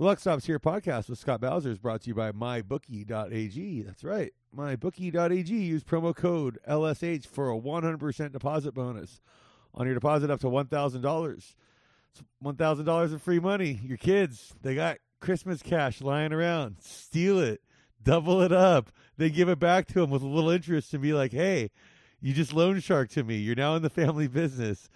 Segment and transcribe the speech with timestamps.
[0.00, 3.82] The Luck Stops Here podcast with Scott Bowser is brought to you by MyBookie.ag.
[3.82, 5.54] That's right, MyBookie.ag.
[5.54, 9.20] Use promo code LSH for a 100% deposit bonus
[9.74, 11.34] on your deposit up to $1,000.
[11.36, 11.54] It's
[12.42, 13.78] $1,000 in free money.
[13.84, 16.76] Your kids, they got Christmas cash lying around.
[16.80, 17.60] Steal it,
[18.02, 18.90] double it up.
[19.18, 21.72] They give it back to them with a little interest and be like, hey,
[22.22, 23.36] you just loan shark to me.
[23.36, 24.88] You're now in the family business.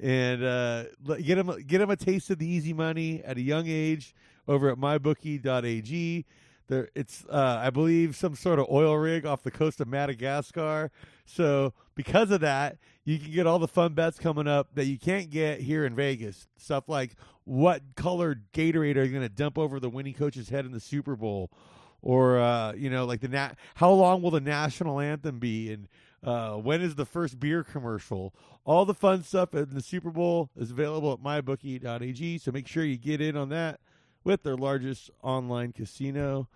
[0.00, 0.84] And uh,
[1.20, 4.14] get them, get them a taste of the easy money at a young age
[4.48, 6.24] over at mybookie.ag.
[6.68, 10.90] There, it's uh, I believe some sort of oil rig off the coast of Madagascar.
[11.24, 14.98] So because of that, you can get all the fun bets coming up that you
[14.98, 16.46] can't get here in Vegas.
[16.56, 20.64] Stuff like what color Gatorade are you going to dump over the winning coach's head
[20.64, 21.50] in the Super Bowl,
[22.00, 25.88] or uh, you know, like the nat- how long will the national anthem be, and
[26.24, 28.34] uh, when is the first beer commercial?
[28.64, 32.38] All the fun stuff in the Super Bowl is available at mybookie.ag.
[32.38, 33.80] So make sure you get in on that
[34.24, 36.48] with their largest online casino.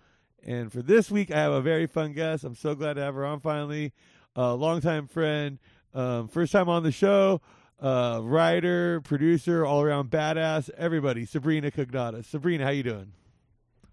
[0.45, 2.43] And for this week, I have a very fun guest.
[2.43, 3.93] I'm so glad to have her on finally.
[4.35, 5.57] A longtime friend,
[5.93, 7.41] um, first time on the show,
[7.81, 11.25] uh, writer, producer, all around badass, everybody.
[11.25, 12.23] Sabrina Cognata.
[12.23, 13.11] Sabrina, how you doing?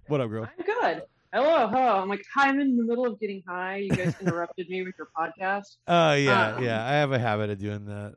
[0.07, 0.45] What up, girl?
[0.59, 1.03] I'm good.
[1.33, 1.97] Hello, hello.
[2.01, 3.79] I'm like, hi, I'm in the middle of getting high.
[3.79, 5.77] You guys interrupted me with your podcast.
[5.89, 6.85] Oh yeah, Um, yeah.
[6.87, 8.15] I have a habit of doing that.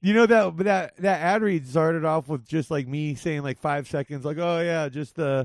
[0.00, 3.58] You know that that that ad read started off with just like me saying like
[3.58, 5.44] five seconds, like oh yeah, just uh,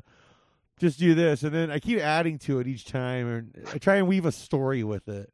[0.79, 3.95] just do this, and then I keep adding to it each time, and I try
[3.95, 5.31] and weave a story with it.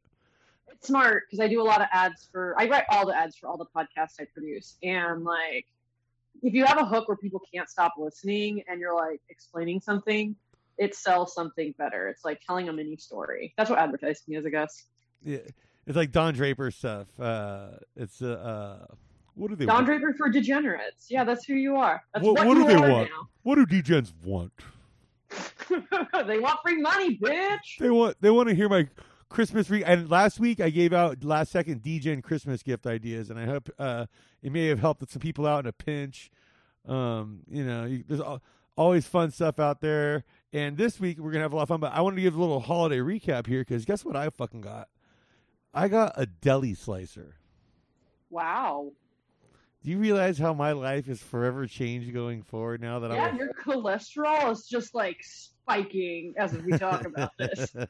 [0.80, 3.36] It's smart because I do a lot of ads for, I write all the ads
[3.36, 4.78] for all the podcasts I produce.
[4.81, 5.66] And like,
[6.42, 10.36] if you have a hook where people can't stop listening and you're like explaining something,
[10.78, 12.08] it sells something better.
[12.08, 13.53] It's like telling a mini story.
[13.58, 14.86] That's what advertising is, I guess.
[15.22, 15.40] Yeah,
[15.86, 17.08] it's like Don Draper stuff.
[17.20, 18.94] Uh, it's uh, uh
[19.40, 19.86] what do they Don want?
[19.88, 21.09] Draper for degenerates.
[21.09, 22.04] Yeah, that's who you are.
[22.14, 23.09] That's What- what, what do they are want?
[23.44, 24.52] What do degens want?
[26.28, 27.78] they want free money, bitch.
[27.80, 28.88] They want they want to hear my
[29.30, 33.40] Christmas re- and last week I gave out last second DGen Christmas gift ideas and
[33.40, 34.08] I hope uh,
[34.41, 36.31] it may have helped some people out in a pinch.
[36.88, 38.42] Um, you know, you, there's al-
[38.75, 40.24] always fun stuff out there.
[40.52, 41.80] And this week we're gonna have a lot of fun.
[41.80, 44.62] But I want to give a little holiday recap here because guess what I fucking
[44.62, 44.88] got?
[45.74, 47.36] I got a deli slicer.
[48.31, 48.94] Wow.
[49.84, 53.38] Do you realize how my life is forever changed going forward now that Yeah, I'm?
[53.38, 57.73] Yeah, your cholesterol is just like spiking as we talk about this.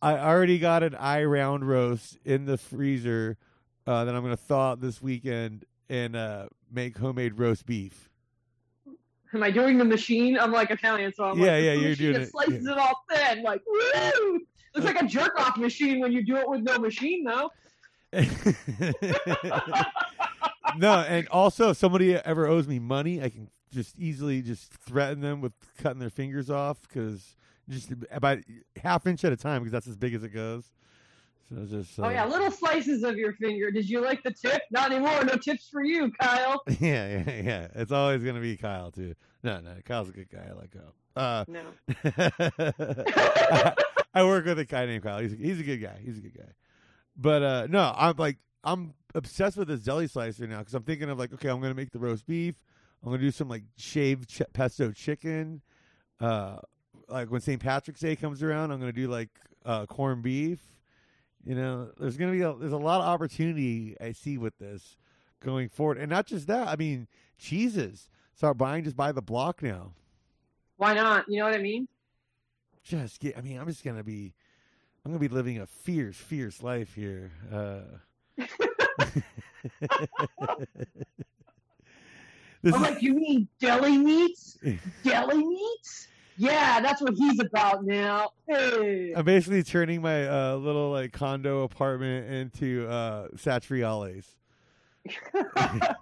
[0.00, 3.38] I already got an eye round roast in the freezer
[3.86, 8.08] uh, that I'm going to thaw out this weekend and uh, make homemade roast beef.
[9.34, 10.38] Am I doing the machine?
[10.38, 12.72] I'm like Italian, so I'm Yeah, like, yeah, you're doing it, slices yeah.
[12.72, 14.40] it all thin, like woo!
[14.74, 17.50] Looks like a jerk off machine when you do it with no machine, though.
[20.76, 25.20] No, and also if somebody ever owes me money, I can just easily just threaten
[25.20, 27.36] them with cutting their fingers off because
[27.68, 28.38] just about
[28.82, 30.64] half inch at a time because that's as big as it goes.
[31.48, 33.70] So it's just uh, Oh yeah, little slices of your finger.
[33.70, 34.62] Did you like the tip?
[34.70, 35.24] Not anymore.
[35.24, 36.62] No tips for you, Kyle.
[36.80, 37.68] yeah, yeah, yeah.
[37.74, 39.14] It's always gonna be Kyle too.
[39.42, 40.46] No, no, Kyle's a good guy.
[40.48, 40.94] I like Kyle.
[41.14, 41.62] Uh, No.
[42.04, 43.72] I,
[44.14, 45.18] I work with a guy named Kyle.
[45.20, 45.98] He's a, he's a good guy.
[46.02, 46.44] He's a good guy.
[47.16, 51.10] But uh, no, I'm like I'm obsessed with this deli slicer now because I'm thinking
[51.10, 52.54] of like, okay, I'm gonna make the roast beef.
[53.02, 55.62] I'm gonna do some like shaved ch- pesto chicken.
[56.20, 56.58] Uh,
[57.08, 57.60] like when St.
[57.60, 59.30] Patrick's Day comes around, I'm gonna do like
[59.64, 60.60] uh, corned beef.
[61.44, 64.96] You know, there's gonna be a, there's a lot of opportunity I see with this
[65.40, 66.68] going forward, and not just that.
[66.68, 67.08] I mean,
[67.38, 68.08] cheeses.
[68.34, 69.92] Start buying just by the block now.
[70.76, 71.26] Why not?
[71.28, 71.86] You know what I mean?
[72.82, 73.36] just get.
[73.36, 74.34] I mean, I'm just gonna be.
[75.04, 77.32] I'm gonna be living a fierce, fierce life here.
[77.52, 77.80] Uh,
[82.62, 84.58] this I'm is, like, you mean deli meats?
[85.02, 86.06] Deli meats?
[86.36, 88.30] Yeah, that's what he's about now.
[88.48, 89.12] Hey.
[89.14, 94.26] I'm basically turning my uh, little like condo apartment into uh, Satriales.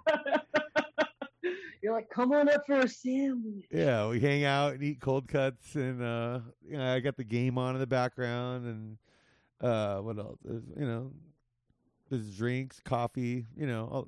[1.81, 3.65] You're like, come on up for a sandwich.
[3.71, 6.41] Yeah, we hang out and eat cold cuts, and uh,
[6.71, 8.97] you know, I got the game on in the background, and
[9.59, 10.39] uh, what else?
[10.45, 11.11] You know,
[12.09, 13.45] there's drinks, coffee.
[13.57, 14.07] You know, all,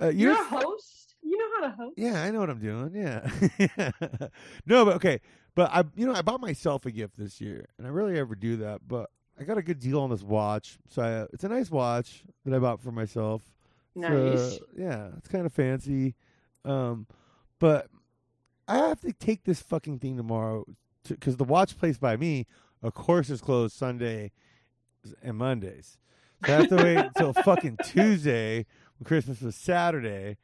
[0.00, 1.14] uh, You're you're a host.
[1.22, 1.94] You know how to host.
[1.96, 2.90] Yeah, I know what I'm doing.
[2.94, 3.26] Yeah.
[4.66, 5.20] no, but okay.
[5.54, 8.34] But I you know, I bought myself a gift this year, and I rarely ever
[8.34, 9.08] do that, but
[9.40, 10.78] I got a good deal on this watch.
[10.90, 13.42] So I, it's a nice watch that I bought for myself.
[13.96, 14.58] Nice.
[14.58, 16.14] For- yeah, it's kind of fancy.
[16.64, 17.06] Um
[17.58, 17.88] but
[18.66, 20.66] I have to take this fucking thing tomorrow
[21.20, 22.46] cuz the watch place by me,
[22.82, 24.32] of course, is closed Sunday
[25.22, 25.98] and Mondays.
[26.46, 28.66] So I have to wait until fucking Tuesday
[28.98, 30.36] when Christmas was Saturday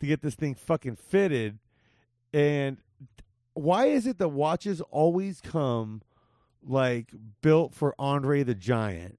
[0.00, 1.58] to get this thing fucking fitted.
[2.32, 2.78] And
[3.54, 6.02] why is it that watches always come
[6.62, 9.18] like built for Andre the Giant?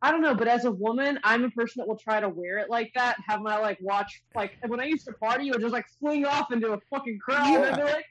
[0.00, 2.58] I don't know, but as a woman, I'm a person that will try to wear
[2.58, 3.16] it like that.
[3.26, 6.26] Have my like watch like when I used to party, it would just like fling
[6.26, 7.62] off into a fucking crowd, Yeah.
[7.68, 8.04] and they're like,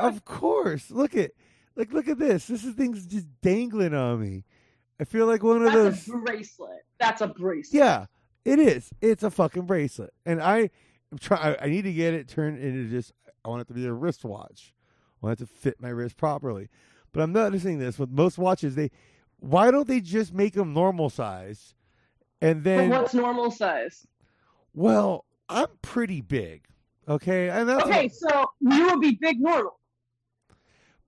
[0.00, 0.90] Of course.
[0.90, 1.32] Look at
[1.76, 2.46] like look at this.
[2.46, 4.44] This is things just dangling on me.
[5.00, 6.84] I feel like one of "That's those a bracelet.
[6.98, 8.06] That's a bracelet." Yeah,
[8.44, 8.90] it is.
[9.00, 10.70] It's a fucking bracelet, and I
[11.12, 11.56] am try.
[11.60, 13.12] I need to get it turned into just.
[13.44, 14.74] I want it to be a wristwatch.
[15.22, 16.68] I want it to fit my wrist properly.
[17.12, 18.74] But I'm noticing this with most watches.
[18.74, 18.90] They,
[19.38, 21.74] why don't they just make them normal size,
[22.42, 24.06] and But then what's normal size?
[24.74, 26.66] well, I'm pretty big.
[27.08, 29.79] Okay, and that's Okay, so you would be big normal.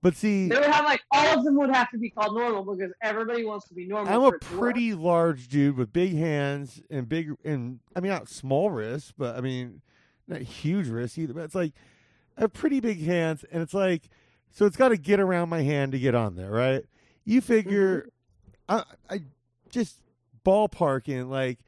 [0.03, 2.75] But see, They would have like all of them would have to be called normal
[2.75, 4.13] because everybody wants to be normal.
[4.13, 8.69] I'm a pretty large dude with big hands and big and I mean not small
[8.69, 9.81] wrists, but I mean
[10.27, 11.33] not huge wrists either.
[11.33, 11.71] But it's like
[12.37, 14.09] I have pretty big hands, and it's like
[14.51, 16.83] so it's got to get around my hand to get on there, right?
[17.23, 18.09] You figure,
[18.69, 18.81] mm-hmm.
[19.09, 19.21] I, I
[19.69, 20.01] just
[20.45, 21.59] ballparking like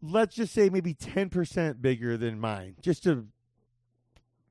[0.00, 3.26] let's just say maybe ten percent bigger than mine, just to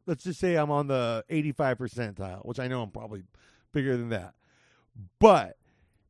[0.05, 3.23] let's just say I'm on the eighty-five percentile, which I know I'm probably
[3.71, 4.33] bigger than that,
[5.19, 5.57] but.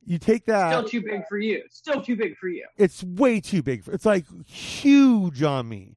[0.06, 1.62] You take that Still too big for you.
[1.70, 2.66] Still too big for you.
[2.76, 3.82] it's way too big.
[3.82, 5.96] For, it's like huge on me,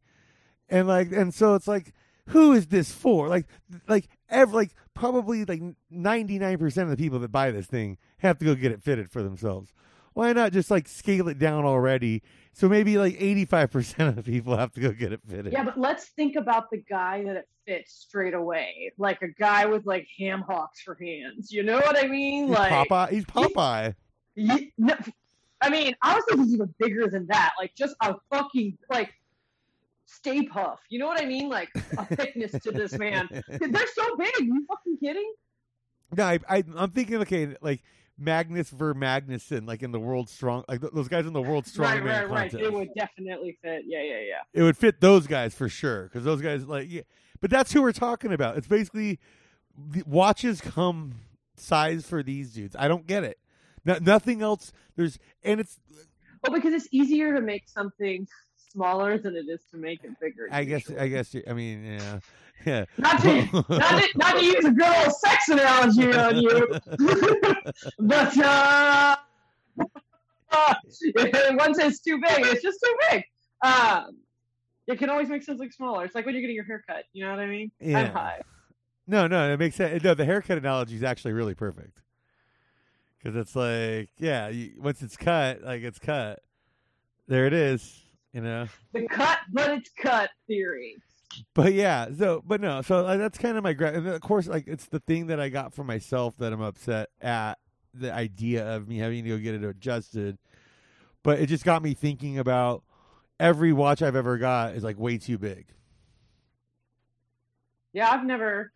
[0.70, 1.94] and like, and so it's like,
[2.28, 3.28] who is this for?
[3.28, 3.48] Like,
[3.90, 5.62] like every, like probably like
[5.92, 8.82] ninety nine percent of the people that buy this thing have to go get it
[8.82, 9.74] fitted for themselves.
[10.18, 12.24] Why not just like scale it down already?
[12.52, 15.54] So maybe like eighty five percent of the people have to go get it fitted.
[15.54, 19.68] Yeah, but let's think about the guy that it fits straight away, like a guy
[19.68, 21.52] with like ham hocks for hands.
[21.52, 22.48] You know what I mean?
[22.48, 23.10] he's Like, Popeye.
[23.12, 23.94] He's Popeye.
[24.34, 24.96] Ye- no,
[25.62, 27.54] I mean, I was thinking he's even bigger than that.
[27.60, 29.14] Like just a fucking like
[30.06, 30.78] Stay Puft.
[30.90, 31.48] You know what I mean?
[31.48, 33.30] Like a thickness to this man.
[33.50, 34.34] They're so big.
[34.40, 35.32] you fucking kidding?
[36.16, 37.84] No, I, I, I'm thinking, okay, like
[38.18, 41.66] Magnus Ver Magnusson, like in the world strong, like th- those guys in the world
[41.78, 42.52] right, strongman right, right.
[42.52, 42.64] contest.
[42.64, 43.84] It would definitely fit.
[43.86, 44.42] Yeah, yeah, yeah.
[44.54, 47.02] it would fit those guys for sure because those guys like yeah.
[47.42, 49.20] but that's who we're talking about it's basically
[49.78, 51.14] the watches come
[51.56, 53.38] size for these dudes i don't get it
[53.86, 55.80] no, nothing else there's and it's
[56.44, 58.28] Well, because it's easier to make something
[58.72, 60.48] smaller than it is to make it bigger.
[60.52, 62.20] i guess i guess you- i mean yeah
[62.66, 66.68] yeah Not to, not, to, not to use a good old sex analogy on you,
[68.00, 69.16] but uh,
[71.52, 73.24] once it's too big, it's just too big.
[73.62, 74.18] Um,
[74.88, 76.06] it can always make things look smaller.
[76.06, 77.04] It's like when you're getting your hair cut.
[77.14, 77.72] You know what I mean?
[77.80, 78.00] Yeah.
[78.00, 78.42] I'm high.
[79.08, 82.02] no no it makes sense no the haircut analogy is actually really perfect
[83.18, 86.40] because it's like yeah you, once it's cut like it's cut
[87.28, 90.96] there it is you know The cut, but it's cut theory.
[91.54, 94.22] But yeah, so but no, so like, that's kind of my gra- and then, of
[94.22, 97.58] course like it's the thing that I got for myself that I'm upset at
[97.94, 100.38] the idea of me having to go get it adjusted.
[101.24, 102.84] But it just got me thinking about
[103.40, 105.68] every watch I've ever got is like way too big.
[107.94, 108.72] Yeah, I've never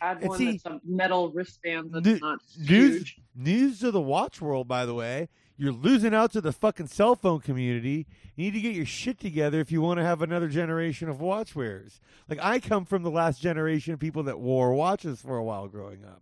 [0.00, 3.20] had And one see, that's a metal wristband that's new- not News huge.
[3.34, 5.28] news to the watch world, by the way.
[5.62, 8.08] You're losing out to the fucking cell phone community.
[8.34, 11.20] You need to get your shit together if you want to have another generation of
[11.20, 12.00] watch wearers.
[12.28, 15.68] Like I come from the last generation of people that wore watches for a while
[15.68, 16.20] growing up.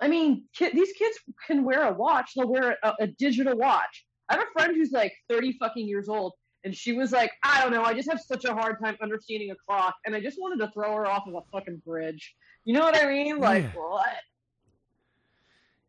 [0.00, 1.16] I mean, ki- these kids
[1.46, 2.32] can wear a watch.
[2.34, 4.04] They'll wear a, a digital watch.
[4.28, 6.32] I have a friend who's like 30 fucking years old,
[6.64, 9.52] and she was like, I don't know, I just have such a hard time understanding
[9.52, 12.34] a clock, and I just wanted to throw her off of a fucking bridge.
[12.64, 13.38] You know what I mean?
[13.38, 13.70] Like, Yeah.
[13.80, 14.16] what?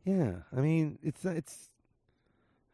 [0.06, 1.70] Yeah, I mean it's it's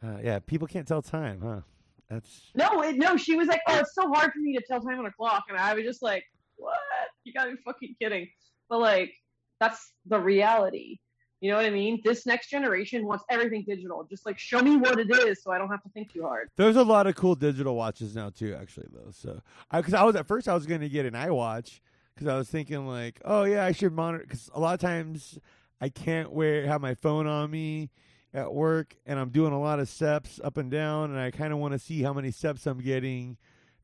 [0.03, 0.39] uh, yeah.
[0.39, 1.61] People can't tell time, huh?
[2.09, 4.79] That's No, it, no, she was like, oh, it's so hard for me to tell
[4.79, 6.23] time on a clock, and I was just like,
[6.55, 6.77] what?
[7.23, 8.27] You gotta be fucking kidding.
[8.69, 9.13] But like,
[9.59, 10.99] that's the reality.
[11.41, 12.01] You know what I mean?
[12.03, 14.03] This next generation wants everything digital.
[14.09, 16.49] Just like, show me what it is, so I don't have to think too hard.
[16.55, 18.55] there's a lot of cool digital watches now too.
[18.59, 21.81] Actually, though, so because I, was at first I was going to get an iWatch
[22.15, 25.37] because I was thinking like, oh yeah, I should monitor because a lot of times
[25.79, 27.91] I can't wear have my phone on me
[28.37, 31.51] at work and I'm doing a lot of steps up and down and I kind
[31.51, 33.35] of want to see how many steps I'm getting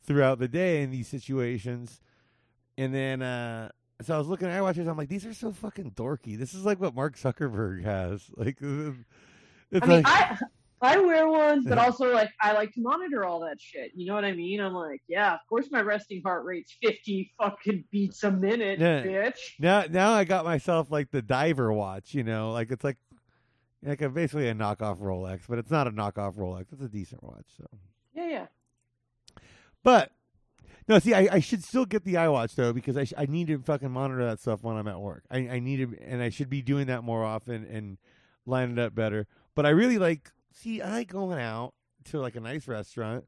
[0.04, 2.00] throughout the day in these situations.
[2.78, 3.70] And then uh
[4.02, 4.88] so I was looking at iWatches.
[4.90, 6.38] I'm like, these are so fucking dorky.
[6.38, 8.30] This is like what Mark Zuckerberg has.
[8.38, 10.38] Like, it's I mean, like, I
[10.82, 13.92] I wear ones, but also like I like to monitor all that shit.
[13.96, 14.60] You know what I mean?
[14.60, 19.04] I'm like, yeah, of course my resting heart rate's 50 fucking beats a minute, Yeah.
[19.04, 19.40] bitch.
[19.60, 22.14] now now I got myself like the diver watch.
[22.14, 22.98] You know, like it's like
[23.84, 26.68] like a, basically a knockoff Rolex, but it's not a knockoff Rolex.
[26.72, 27.46] It's a decent watch.
[27.58, 27.66] So,
[28.14, 28.48] Yeah, yeah.
[29.84, 30.12] but
[30.88, 33.48] No, see, I, I should still get the iWatch though because I sh- I need
[33.48, 35.24] to fucking monitor that stuff when I'm at work.
[35.32, 37.98] I I need to, and I should be doing that more often and
[38.46, 39.28] line it up better.
[39.56, 40.32] But I really like.
[40.52, 41.74] See, I like going out
[42.06, 43.26] to like a nice restaurant.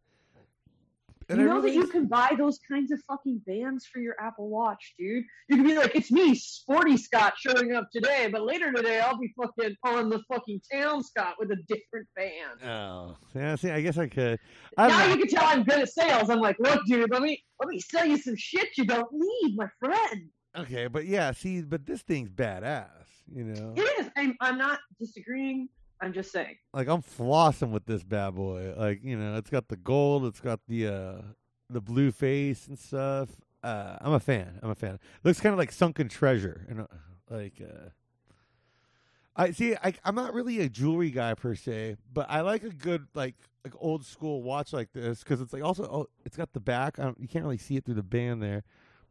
[1.30, 4.16] And you know really- that you can buy those kinds of fucking bands for your
[4.20, 5.24] Apple Watch, dude.
[5.50, 9.18] You can be like, it's me, Sporty Scott, showing up today, but later today I'll
[9.18, 12.64] be fucking on the fucking town Scott with a different band.
[12.64, 13.56] Oh, yeah.
[13.56, 14.40] See, I guess I could.
[14.78, 16.30] I now don't you can tell I'm good at sales.
[16.30, 19.56] I'm like, look, dude, let me let me sell you some shit you don't need,
[19.56, 20.30] my friend.
[20.58, 22.88] Okay, but yeah, see, but this thing's badass.
[23.34, 24.10] You know, It is.
[24.16, 25.68] I'm I'm not disagreeing.
[26.02, 26.58] I'm just saying.
[26.74, 28.74] like I'm flossing with this bad boy.
[28.78, 31.22] Like you know, it's got the gold, it's got the uh
[31.70, 33.30] the blue face and stuff.
[33.64, 34.60] Uh, I'm a fan.
[34.62, 35.00] I'm a fan.
[35.24, 36.86] looks kind of like sunken treasure, and
[37.32, 37.90] like uh,
[39.36, 39.76] I see.
[39.76, 43.36] I, I'm not really a jewelry guy per se, but I like a good like
[43.64, 47.00] like old school watch like this because it's like also oh, it's got the back.
[47.00, 48.64] I don't, you can't really see it through the band there,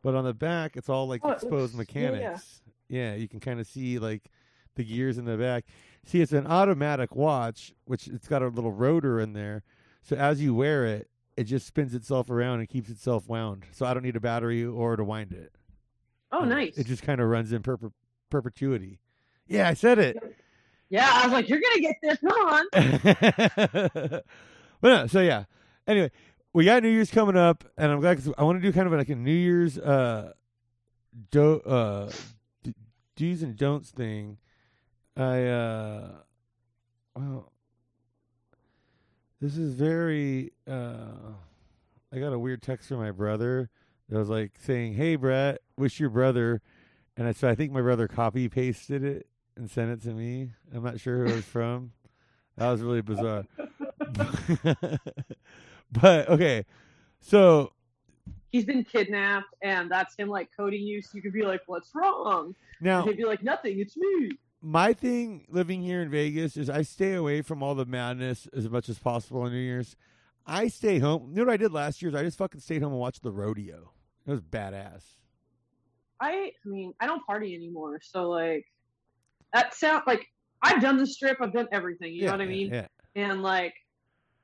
[0.03, 2.11] but on the back it's all like Oh, exposed looks- yeah, yeah.
[2.13, 2.61] mechanics.
[2.89, 4.31] Yeah, you can kind of see like
[4.77, 5.65] the gears in the back.
[6.07, 9.63] See, it's an automatic watch, which it's got a little rotor in there.
[10.03, 13.65] So as you wear it, it just spins itself around and keeps itself wound.
[13.73, 15.53] So I don't need a battery or to wind it.
[16.31, 16.77] Oh, Uh, nice.
[16.77, 17.93] It just kind of runs in perpe-
[18.31, 19.01] perpetuity.
[19.47, 20.17] Yeah, I said it.
[20.91, 22.19] yeah, I was like, you're gonna get this.
[22.23, 22.67] On.
[24.81, 25.45] but no, so yeah.
[25.87, 26.11] Anyway,
[26.53, 28.93] we got New Year's coming up, and I'm glad I want to do kind of
[28.93, 30.33] like a New Year's uh,
[31.31, 32.11] do uh,
[33.17, 34.39] do's and don'ts thing.
[35.17, 36.09] I uh,
[37.15, 37.53] well,
[39.41, 40.53] this is very.
[40.67, 41.33] Uh,
[42.13, 43.71] I got a weird text from my brother
[44.09, 46.63] that was like saying, "Hey, Brett, wish your brother,"
[47.17, 50.51] and I so I think my brother copy pasted it and sent it to me.
[50.75, 51.93] I'm not sure who it was from.
[52.57, 53.47] That was really bizarre.
[55.93, 56.65] but okay,
[57.21, 57.73] so
[58.51, 61.03] He's been kidnapped, and that's him like coding you.
[61.03, 63.81] So you could be like, "What's wrong?" now And he'd be like, "Nothing.
[63.81, 64.31] It's me."
[64.65, 68.69] My thing living here in Vegas is I stay away from all the madness as
[68.69, 69.95] much as possible on New Year's.
[70.47, 71.31] I stay home.
[71.31, 72.09] You know what I did last year?
[72.09, 73.93] Is I just fucking stayed home and watched the rodeo.
[74.27, 75.03] It was badass.
[76.21, 78.65] I, I mean, I don't party anymore, so like,
[79.53, 80.27] that sound like
[80.63, 81.39] I've done the strip.
[81.41, 82.15] I've done everything.
[82.15, 82.73] You yeah, know what I mean?
[82.73, 82.87] Yeah.
[83.15, 83.75] And like,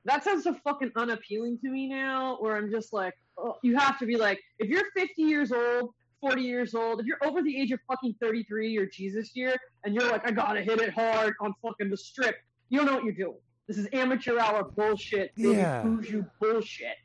[0.05, 2.37] that sounds so fucking unappealing to me now.
[2.41, 5.91] Where I'm just like, oh, you have to be like, if you're 50 years old,
[6.21, 9.95] 40 years old, if you're over the age of fucking 33 or Jesus year, and
[9.95, 12.37] you're like, I gotta hit it hard on fucking the strip,
[12.69, 13.39] you don't know what you're doing.
[13.67, 15.33] This is amateur hour bullshit.
[15.37, 15.85] Yeah.
[15.85, 16.97] You bullshit.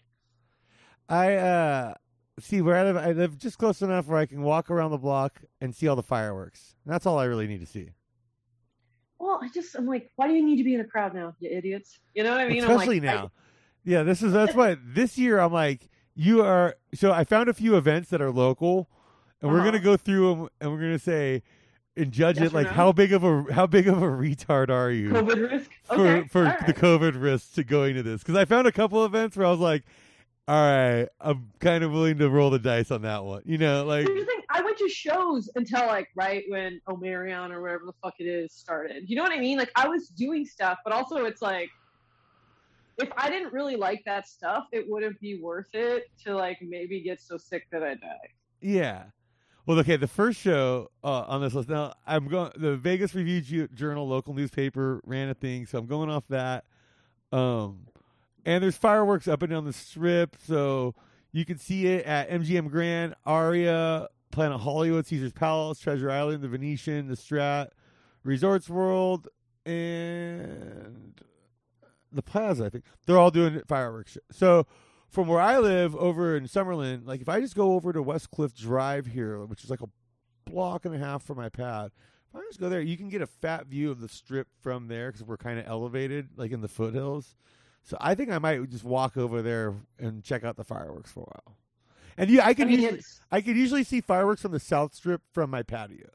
[1.08, 1.94] I uh
[2.40, 2.98] see where I live.
[2.98, 5.96] I live just close enough where I can walk around the block and see all
[5.96, 6.76] the fireworks.
[6.84, 7.92] And that's all I really need to see.
[9.20, 11.34] Well, I just, I'm like, why do you need to be in a crowd now,
[11.40, 12.00] you idiots?
[12.14, 12.64] You know what I mean?
[12.64, 13.32] Especially like, I- now.
[13.86, 16.76] yeah, this is that's why this year I'm like you are.
[16.94, 18.90] So I found a few events that are local,
[19.42, 19.66] and we're Uh-huh.
[19.66, 21.44] gonna go through them and we're gonna say
[21.98, 22.74] and judge Yes it like no?
[22.74, 25.72] how big of a how big of a retard are you COVID risk.
[25.84, 26.74] for Okay, for all the.
[26.74, 28.22] COVID risk to going to this?
[28.22, 29.84] Because I found a couple events where I was like,
[30.48, 33.44] all right, I'm kind of willing to roll the dice on that one.
[33.46, 34.42] You know, like Here's the thing.
[34.50, 38.52] I went to shows until like right when Omarion or whatever the fuck it is
[38.54, 39.10] started.
[39.10, 39.58] You know what I mean?
[39.58, 41.70] Like I was doing stuff, but also it's like
[42.98, 47.02] if I didn't really like that stuff, it wouldn't be worth it to like maybe
[47.02, 48.30] get so sick that I die.
[48.62, 49.04] Yeah.
[49.66, 49.96] Well, okay.
[49.98, 51.70] The first show uh, on this list.
[51.70, 52.52] Now, I'm going.
[52.56, 56.66] The Vegas Review Ju- Journal, local newspaper, ran a thing, so I'm going off that.
[57.32, 57.88] Um,
[58.46, 60.94] and there's fireworks up and down the strip, so
[61.32, 66.48] you can see it at MGM Grand, Aria, Planet Hollywood, Caesar's Palace, Treasure Island, the
[66.48, 67.70] Venetian, the Strat,
[68.24, 69.28] Resorts World,
[69.66, 71.20] and
[72.12, 72.66] the Plaza.
[72.66, 74.18] I think they're all doing fireworks.
[74.32, 74.68] So
[75.10, 78.32] from where I live over in Summerlin, like if I just go over to West
[78.32, 79.90] Cliff Drive here, which is like a
[80.46, 81.92] block and a half from my pad,
[82.30, 84.88] if I just go there, you can get a fat view of the strip from
[84.88, 87.36] there because we're kind of elevated, like in the foothills.
[87.84, 91.22] So I think I might just walk over there and check out the fireworks for
[91.22, 91.58] a while.
[92.18, 94.94] And yeah, I I can mean, usually, I could usually see fireworks from the South
[94.96, 96.10] Strip from my patio.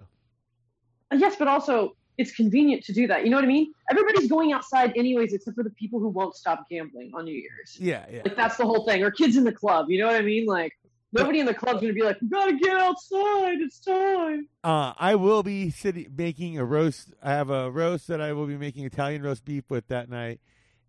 [1.13, 3.25] yes, but also it's convenient to do that.
[3.25, 3.73] You know what I mean?
[3.91, 7.77] Everybody's going outside anyways, except for the people who won't stop gambling on New Year's.
[7.79, 8.23] Yeah, yeah.
[8.25, 9.03] Like that's the whole thing.
[9.03, 9.87] Or kids in the club.
[9.89, 10.47] You know what I mean?
[10.47, 10.73] Like
[11.13, 13.61] nobody in the club's gonna be like, "We gotta get outside.
[13.61, 17.13] It's time." Uh, I will be sitting making a roast.
[17.23, 20.41] I have a roast that I will be making Italian roast beef with that night,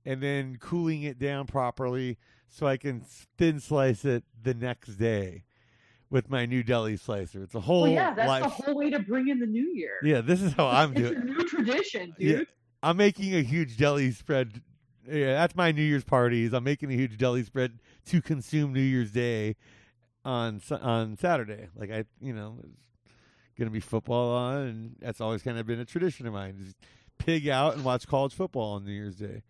[0.05, 2.17] and then cooling it down properly
[2.49, 3.01] so I can
[3.37, 5.43] thin slice it the next day
[6.11, 7.41] with my new deli slicer.
[7.41, 8.43] It's a whole Well, yeah, that's life.
[8.43, 9.93] the whole way to bring in the new year.
[10.03, 11.15] yeah, this is how I'm it's doing.
[11.17, 12.47] a new tradition, Yeah, dude.
[12.83, 14.61] I'm making a huge deli spread.
[15.09, 16.53] Yeah, that's my New Year's parties.
[16.53, 19.55] I'm making a huge deli spread to consume New Year's Day,
[20.23, 21.69] on on Saturday.
[21.75, 22.75] Like I, you know, there's
[23.57, 26.57] gonna be football on, and that's always kind of been a tradition of mine.
[26.63, 26.77] Just
[27.17, 29.41] pig out and watch college football on New Year's Day.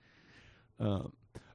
[0.80, 1.12] Um,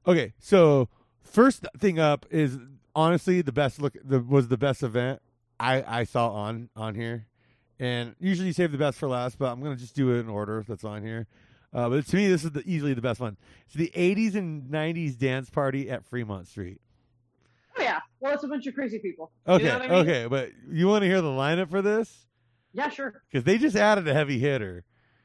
[0.07, 0.89] okay, so
[1.23, 2.59] first thing up is
[2.97, 3.95] honestly the best look.
[4.03, 5.21] The was the best event
[5.61, 7.27] I I saw on on here,
[7.79, 10.29] and usually you save the best for last, but I'm gonna just do it in
[10.29, 11.29] order that's on here.
[11.73, 13.37] Uh, but to me, this is the, easily the best one.
[13.67, 16.81] It's the 80s and 90s dance party at Fremont Street.
[17.79, 18.01] Oh yeah.
[18.19, 19.31] Well, it's a bunch of crazy people.
[19.47, 19.99] You Okay, know what I mean?
[19.99, 22.27] okay, but you want to hear the lineup for this?
[22.73, 23.23] Yeah, sure.
[23.31, 24.85] Because they just added a heavy hitter.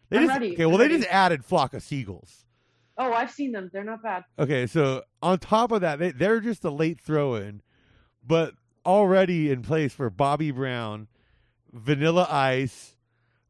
[0.10, 0.54] They I'm just, ready.
[0.54, 0.98] Okay, well, I'm they ready.
[0.98, 2.46] just added Flock of Seagulls.
[3.04, 3.70] Oh, I've seen them.
[3.74, 4.24] They're not bad.
[4.38, 7.62] Okay, so on top of that, they, they're just a late throw in,
[8.26, 8.54] but
[8.86, 11.08] already in place for Bobby Brown,
[11.74, 12.96] Vanilla Ice,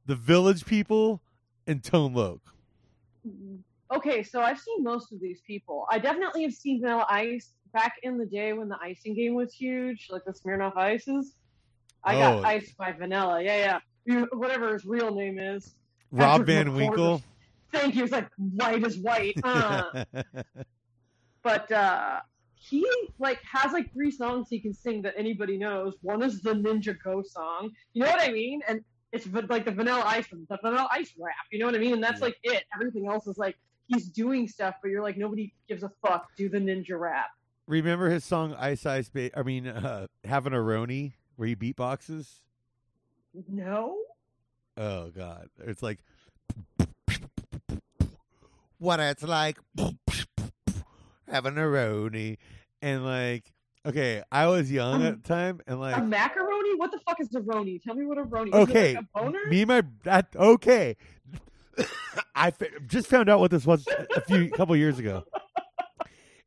[0.06, 1.22] the Village People,
[1.68, 2.40] and Tone Loc.
[3.28, 3.58] Mm-hmm.
[3.98, 5.86] Okay, so I've seen most of these people.
[5.90, 9.54] I definitely have seen Vanilla Ice back in the day when the icing game was
[9.54, 11.36] huge, like the Smirnoff Ices.
[12.06, 12.20] I Oh.
[12.20, 13.44] got iced by Vanilla.
[13.44, 14.26] Yeah, yeah.
[14.32, 15.76] Whatever his real name is.
[16.12, 16.76] Rob Van McCord.
[16.76, 17.22] Winkle.
[17.72, 18.04] Thank you.
[18.04, 19.36] It's like white as white.
[19.44, 20.04] Uh,
[21.44, 22.20] but uh,
[22.56, 22.86] he
[23.20, 25.96] like has like three songs he can sing that anybody knows.
[26.02, 27.72] One is the Ninja Go song.
[27.94, 28.62] You know what I mean?
[28.68, 31.34] And it's like the Vanilla Ice, the Vanilla Ice rap.
[31.52, 31.94] You know what I mean?
[31.94, 32.26] And that's Yeah.
[32.26, 32.64] like it.
[32.76, 36.28] Everything else is like he's doing stuff, but you're like nobody gives a fuck.
[36.38, 37.28] Do the Ninja rap.
[37.68, 42.42] Remember his song Ice Ice Ba- I mean, uh, Having a Roni, where he beatboxes?
[43.50, 43.98] No.
[44.78, 45.48] Oh, God.
[45.60, 46.00] It's like,
[48.82, 49.58] what it's like
[51.28, 52.38] having a Roni.
[52.82, 53.54] And like,
[53.86, 56.76] okay, I was young um, at the time, and like A macaroni?
[56.78, 57.82] What the fuck is a roni?
[57.82, 58.54] Tell me what a roni is.
[58.54, 59.46] Okay, like a boner?
[59.48, 60.98] me and my that okay.
[62.36, 62.52] I
[62.88, 65.24] just found out what this was a few couple years ago.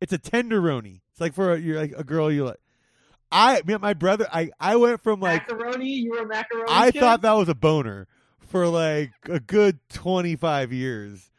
[0.00, 1.02] It's a tenderoni.
[1.12, 2.58] It's like for a, you're like a girl you like.
[3.30, 4.26] I me my brother.
[4.32, 5.88] I I went from like macaroni?
[5.88, 6.66] You were a macaroni?
[6.68, 6.98] I kid?
[6.98, 8.08] thought that was a boner
[8.40, 11.30] for like a good twenty five years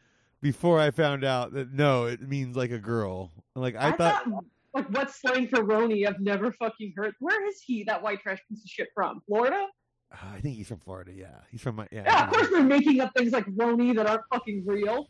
[0.46, 3.32] before I found out that no, it means like a girl.
[3.56, 6.06] Like I, I, thought, thought, like what's slang for Roni?
[6.06, 7.14] I've never fucking heard.
[7.18, 9.20] Where is he, that white trash piece of shit from?
[9.26, 9.66] Florida?
[10.12, 11.10] I think he's from Florida.
[11.12, 12.04] Yeah, he's from my yeah.
[12.06, 15.08] Yeah, of course they're making up things like Roni that aren't fucking real.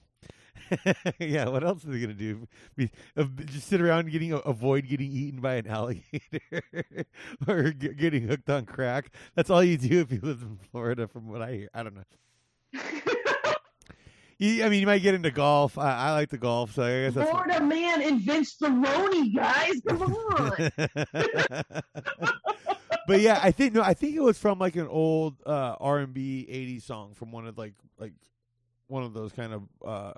[1.18, 2.49] yeah, what else are they gonna do?
[2.77, 6.64] Be, uh, just sit around getting avoid getting eaten by an alligator
[7.46, 9.11] or g- getting hooked on crack?
[9.35, 11.68] That's all you do if you live in Florida, from what I hear.
[11.75, 12.81] I don't know.
[14.38, 15.79] You, I mean, you might get into golf.
[15.79, 17.31] I, I like the golf, so I guess that's.
[17.31, 19.81] Florida man invents the Roni, guys.
[19.88, 20.70] Come on.
[23.07, 26.01] but yeah, I think no, I think it was from like an old uh, R
[26.01, 28.12] and B '80s song from one of like like
[28.88, 30.12] one of those kind of uh,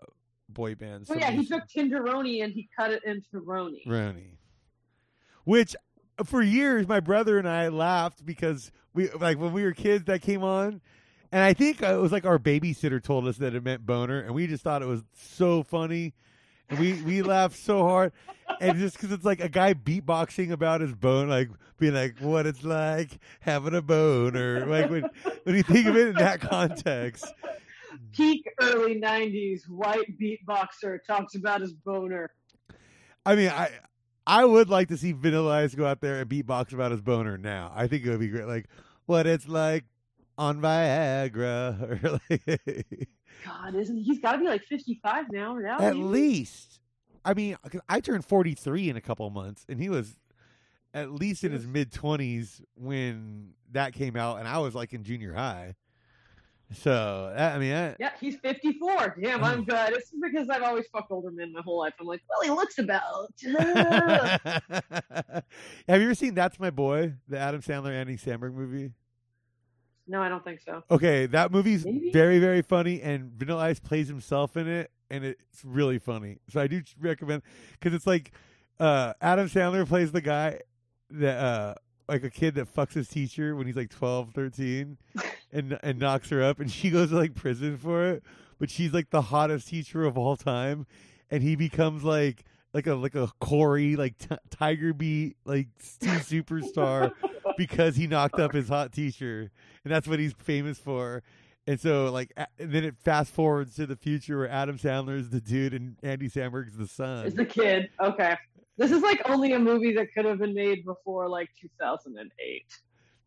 [0.49, 1.09] boy bands.
[1.09, 3.87] well, yeah, he took Tenderoni and he cut it into Roni.
[3.87, 4.31] Roni.
[5.45, 5.77] Which
[6.25, 10.23] for years my brother and I laughed because we like when we were kids that
[10.23, 10.81] came on
[11.33, 14.21] and I think uh, it was like our babysitter told us that it meant boner
[14.21, 16.15] and we just thought it was so funny
[16.69, 18.13] and we we laughed so hard
[18.61, 22.47] and just cuz it's like a guy beatboxing about his bone like being like what
[22.47, 25.09] it's like having a boner like when
[25.45, 27.27] when you think of it in that context
[28.15, 32.31] Peak early '90s white beatboxer talks about his boner.
[33.25, 33.71] I mean, I
[34.27, 37.39] I would like to see Vanilla Ice go out there and beatbox about his boner
[37.39, 37.73] now.
[37.75, 38.47] I think it would be great.
[38.47, 38.67] Like
[39.07, 39.85] what it's like
[40.39, 43.09] on Viagra, or like,
[43.45, 44.03] God, isn't he?
[44.05, 45.55] He's got to be like 55 now.
[45.57, 46.05] now at maybe?
[46.05, 46.81] least.
[47.25, 47.57] I mean,
[47.89, 50.19] I turned forty three in a couple of months, and he was
[50.95, 55.03] at least in his mid twenties when that came out, and I was like in
[55.05, 55.75] junior high.
[56.73, 59.17] So that, I mean, that, Yeah, he's 54.
[59.23, 59.47] Damn, Oh.
[59.47, 59.95] I'm good.
[59.95, 61.95] It's because I've always fucked older men my whole life.
[61.99, 63.33] I'm like, well, he looks about.
[65.89, 68.91] have you ever seen That's My Boy, the Adam Sandler Andy Samberg movie?
[70.09, 70.83] No, I don't think so.
[70.91, 72.11] Okay, that movie's Maybe?
[72.11, 76.39] very, very funny, and Vanilla Ice plays himself in it, and it's really funny.
[76.49, 77.43] So I do recommend
[77.73, 78.33] because it's like
[78.81, 80.61] uh, Adam Sandler plays the guy
[81.11, 81.75] that uh,
[82.09, 84.97] like a kid that fucks his teacher when he's like 12, 13,
[85.53, 88.23] and and knocks her up, and she goes to like prison for it,
[88.59, 90.87] but she's like the hottest teacher of all time,
[91.31, 97.13] and he becomes like like a like a Corey like t- Tiger Beat like superstar
[97.59, 99.51] because he knocked up his hot teacher,
[99.85, 101.23] and that's what he's famous for.
[101.67, 105.29] And so, like, and then it fast forwards to the future where Adam Sandler is
[105.29, 107.27] the dude and Andy Samberg's the son.
[107.27, 107.91] Is the kid.
[108.01, 108.35] Okay.
[108.79, 112.65] This is like only a movie that could have been made before like 2008.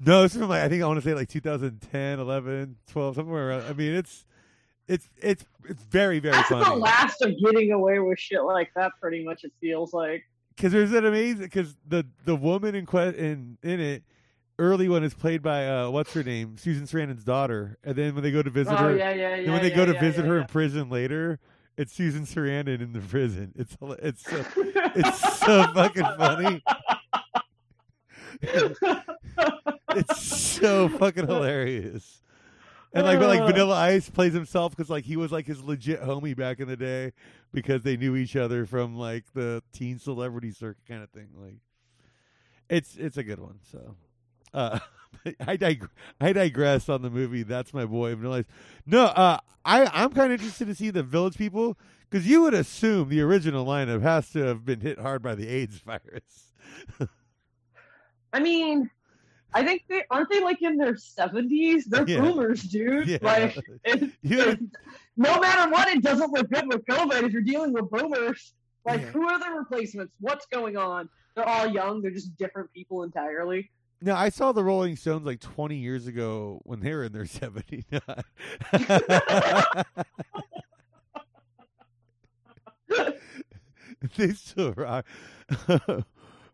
[0.03, 3.49] No, it's from like I think I want to say like 2010, 11, 12, somewhere
[3.49, 3.63] around.
[3.69, 4.25] I mean, it's
[4.87, 8.93] it's it's it's very very That's the last of getting away with shit like that,
[8.99, 10.23] pretty much, it feels like.
[10.55, 14.03] because there's an amazing because the the woman in que- in in it
[14.61, 18.23] early one is played by uh what's her name Susan Sarandon's daughter, and then when
[18.23, 19.51] they go to visit Oh her, yeah, yeah, yeah.
[19.51, 21.39] when they go to visit her in prison later,
[21.77, 23.53] it's Susan Sarandon in the prison.
[23.55, 24.45] It's it's so,
[24.95, 26.63] it's so fucking funny.
[29.93, 32.21] It's so fucking hilarious.
[32.93, 33.47] And like, but like Uh.
[33.47, 36.77] Vanilla Ice plays himself because like he was like his legit homie back in the
[36.77, 37.11] day
[37.53, 41.27] because they knew each other from like the teen celebrity circuit kind of thing.
[41.37, 41.57] Like,
[42.69, 43.59] it's it's a good one.
[43.71, 43.95] So,
[44.53, 44.79] uh,
[45.47, 45.87] I dig-
[46.19, 47.43] I digress on the movie.
[47.43, 48.45] That's my boy Vanilla Ice.
[48.85, 51.77] No, uh, I I'm kind of interested to see the Village People
[52.09, 55.47] because you would assume the original lineup has to have been hit hard by the
[55.47, 56.53] AIDS virus.
[58.33, 58.89] I mean,
[59.53, 61.85] I think they aren't they like in their seventies?
[61.85, 62.21] They're Yeah.
[62.21, 63.07] boomers, dude.
[63.07, 63.17] Yeah.
[63.21, 64.51] Like, it, Yeah.
[64.51, 64.59] it-
[65.17, 67.23] no matter what, it doesn't look good with COVID.
[67.23, 68.53] If you're dealing with boomers,
[68.85, 70.13] like, who are the replacements?
[70.21, 71.09] What's going on?
[71.35, 72.01] They're all young.
[72.01, 73.69] They're just different people entirely.
[74.01, 77.25] No, I saw the Rolling Stones like 20 years ago when they were in their
[77.27, 78.01] 79.
[84.17, 85.05] they still rock.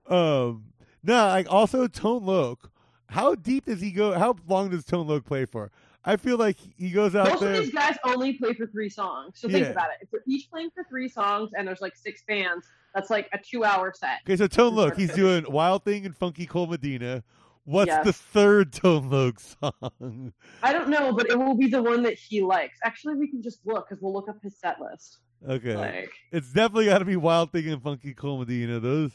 [0.08, 0.66] um,
[1.04, 2.70] no, like also Tone Loc.
[3.10, 4.18] How deep does he go?
[4.20, 5.72] How long does Tone Loc play for?
[6.08, 7.54] I feel like he goes out Most there.
[7.54, 9.34] of these guys only play for three songs.
[9.40, 9.72] So think Yeah.
[9.72, 9.98] about it.
[10.02, 12.66] If they're each playing for three songs and there's like six bands,
[12.96, 14.20] that's like a two-hour set.
[14.26, 17.24] Okay, so Tone Loc, he's doing Wild Thing and Funky Cold Medina.
[17.66, 18.06] What's Yes.
[18.06, 20.32] the third Tone Loc song?
[20.64, 22.80] I don't know, but it will be the one that he likes.
[22.86, 25.18] Actually, we can just look because we'll look up his set list.
[25.48, 25.76] Okay.
[25.76, 28.80] Like, It's definitely got to be Wild Thing and Funky Cold Medina.
[28.80, 29.12] Those,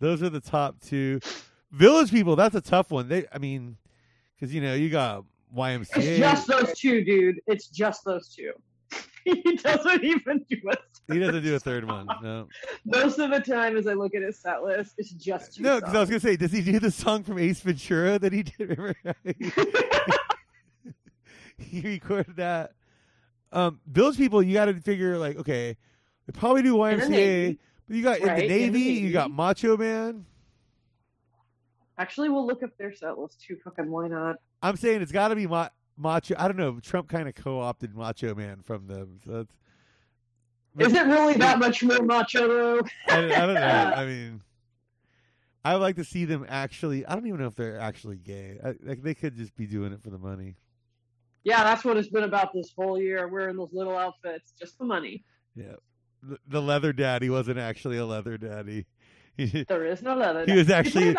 [0.00, 1.18] those are the top two.
[1.72, 3.08] Village People, that's a tough one.
[3.08, 3.78] They, I mean,
[4.38, 5.96] because you know you got YMCA.
[5.96, 7.40] it's just those two, dude.
[7.46, 8.52] It's just those two.
[9.24, 10.78] he doesn't even do it.
[11.08, 12.06] he doesn't do a third one.
[12.22, 12.48] No,
[12.84, 15.80] Most of the time, as I look at his set list, it's just two no,
[15.80, 18.44] because I was gonna say, does he do the song from Ace Ventura that he
[18.44, 18.70] did?
[18.70, 18.94] Remember?
[21.58, 22.72] he recorded that.
[23.52, 25.76] Um, Village People, you got to figure like, okay,
[26.26, 29.12] they probably do In YMCA, but you got in Right, the in the Navy, you
[29.12, 30.26] got Macho Man.
[31.98, 33.56] Actually, we'll look up their set list too.
[33.64, 34.36] Fucking why not?
[34.62, 36.34] I'm saying it's got to be Ma- Macho.
[36.38, 36.78] I don't know.
[36.80, 39.20] Trump kind of co-opted Macho Man from them.
[39.24, 42.82] So that's, Is it really that much more macho though?
[43.08, 43.60] I, I don't know.
[43.96, 44.42] I mean,
[45.64, 47.06] I would like to see them actually.
[47.06, 48.58] I don't even know if they're actually gay.
[48.64, 50.56] I, like they could just be doing it for the money.
[51.44, 53.28] Yeah, that's what it's been about this whole year.
[53.28, 55.24] Wearing those little outfits just for money.
[55.54, 55.76] Yeah,
[56.22, 58.84] the, the leather daddy wasn't actually a leather daddy.
[59.68, 60.44] There is no leather.
[60.46, 61.14] He was actually-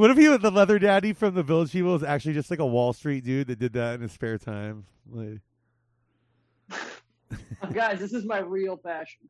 [0.00, 2.58] what if he was the leather daddy from the Village People was actually just like
[2.58, 4.86] a Wall Street dude that did that in his spare time?
[5.10, 5.40] Like,
[7.72, 9.28] guys, this is my real passion.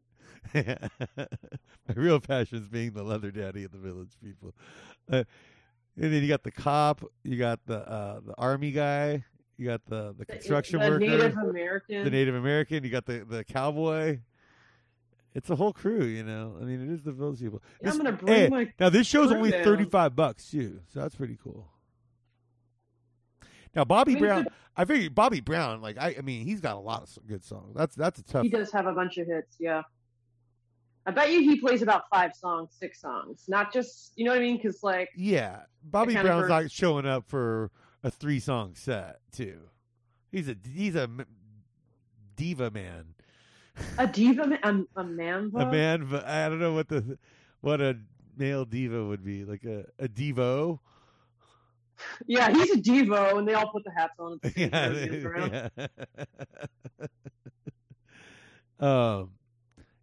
[0.55, 4.55] My real passion is being the leather daddy of the village people.
[5.11, 5.25] Uh,
[5.97, 9.25] and then you got the cop, you got the uh, the army guy,
[9.57, 12.05] you got the the construction the worker, Native American.
[12.05, 14.19] the Native American, you got the the cowboy.
[15.35, 16.57] It's a whole crew, you know.
[16.61, 17.61] I mean, it is the village people.
[17.83, 20.81] Yeah, I'm gonna bring eh, hey, my now this show's only thirty five bucks too,
[20.93, 21.69] so that's pretty cool.
[23.75, 26.61] Now Bobby I mean, Brown, the- I figure Bobby Brown, like I, I mean, he's
[26.61, 27.75] got a lot of good songs.
[27.75, 28.43] That's that's a tough.
[28.45, 29.83] He does have a bunch of hits, yeah.
[31.07, 34.39] I bet you he plays about five songs, six songs, not just you know what
[34.39, 34.57] I mean?
[34.57, 37.71] Because like, Yeah, Bobby Brown's not showing up for
[38.03, 39.59] a three song set too.
[40.31, 41.09] He's a he's a
[42.37, 43.14] diva man,
[43.99, 46.05] a diva, a, a man, a man.
[46.05, 47.19] v- I don't know what the
[47.61, 47.97] what a
[48.37, 50.79] male diva would be like a a devo.
[52.27, 54.41] Yeah, he's a divo, and they all put the hats on.
[54.57, 55.87] Yeah, yeah.
[58.81, 59.31] um,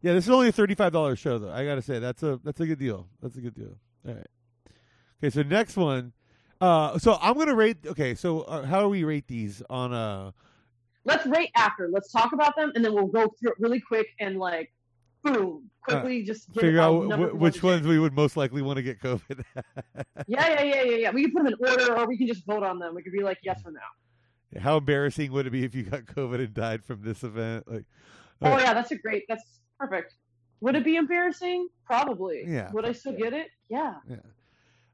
[0.01, 0.13] yeah.
[0.13, 1.51] This is only a thirty five dollars show though.
[1.51, 3.07] I gotta say that's a that's a good deal.
[3.21, 3.77] That's a good deal.
[4.07, 4.27] All right.
[5.23, 6.13] Okay, so next one.
[6.60, 7.77] Uh, so I'm gonna rate.
[7.86, 10.31] Okay, so uh, how do we rate these on uh
[11.05, 11.89] Let's rate after.
[11.91, 14.71] Let's talk about them, and then we'll go through it really quick and like,
[15.23, 18.13] boom, quickly just get figure out all wh- number wh- one which ones we would
[18.13, 19.43] most likely want to get COVID.
[20.27, 21.11] Yeah, yeah, yeah, yeah, yeah.
[21.11, 22.93] We can put them in order, or we can just vote on them.
[22.95, 24.59] We could be like yes or no.
[24.59, 27.65] How embarrassing would it be if you got COVID and died from this event?
[27.71, 27.85] Like,
[28.41, 28.63] Oh Okay.
[28.63, 29.23] yeah, that's a great.
[29.27, 29.43] That's
[29.79, 30.13] perfect.
[30.61, 31.67] Would it be embarrassing?
[31.85, 32.43] Probably.
[32.47, 32.69] Yeah.
[32.71, 33.47] Would I still get it?
[33.69, 33.95] Yeah.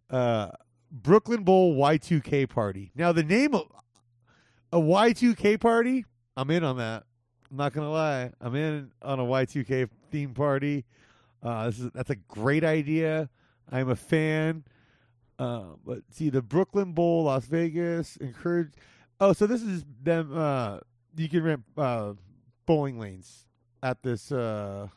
[0.10, 0.50] uh,
[0.92, 2.92] Brooklyn Bowl Y2K party.
[2.96, 3.66] Now the name of
[4.74, 7.04] a Y2K party, I'm in on that.
[7.50, 10.86] I'm not gonna lie, I'm in on a Y2K theme party.
[11.42, 13.30] Uh, this is that's a great idea.
[13.72, 14.64] I'm a fan.
[15.40, 18.72] Uh, but see the Brooklyn Bowl, Las Vegas, encourage.
[19.20, 20.36] Oh, so this is them.
[20.36, 20.80] Uh,
[21.16, 22.14] you can rent uh,
[22.66, 23.46] bowling lanes
[23.84, 24.88] at this uh,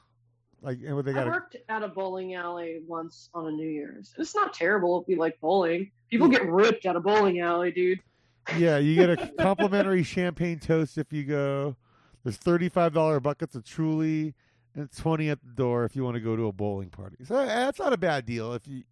[0.63, 1.27] Like, and what they I got?
[1.27, 4.15] worked at a bowling alley once on a New Year's.
[4.19, 5.91] It's not terrible if you like bowling.
[6.11, 8.01] People get ripped at a bowling alley, dude.
[8.57, 11.77] Yeah, you get a complimentary champagne toast if you go.
[12.25, 14.35] There's thirty-five dollar buckets of Truly,
[14.75, 17.17] and twenty at the door if you want to go to a bowling party.
[17.25, 18.83] So uh, that's not a bad deal if you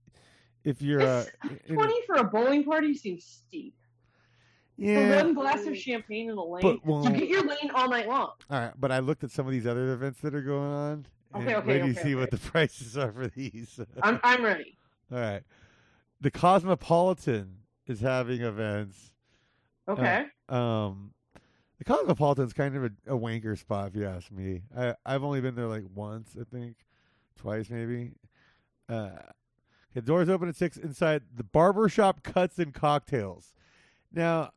[0.64, 1.25] if you're uh,
[1.66, 3.75] Twenty for a bowling party seems steep.
[4.77, 5.25] For yeah.
[5.25, 8.07] one glass of champagne in a lane, But, well- you get your lane all night
[8.07, 8.31] long.
[8.49, 11.07] All right, but I looked at some of these other events that are going on.
[11.35, 12.14] Okay, okay, wait till you okay, see okay.
[12.14, 13.81] what the prices are for these.
[14.03, 14.79] I'm I'm ready.
[15.12, 15.42] All right,
[16.21, 19.12] the Cosmopolitan is having events.
[19.88, 20.27] Okay.
[20.48, 21.12] Um,
[21.79, 24.62] the Cosmopolitan's kind of a, a wanker spot, if you ask me.
[24.77, 26.77] I I've only been there like once, I think,
[27.37, 28.12] twice maybe.
[28.88, 29.11] Uh,
[29.92, 30.77] okay, doors open at six.
[30.77, 33.55] Inside the barbershop cuts and cocktails.
[34.12, 34.53] Now,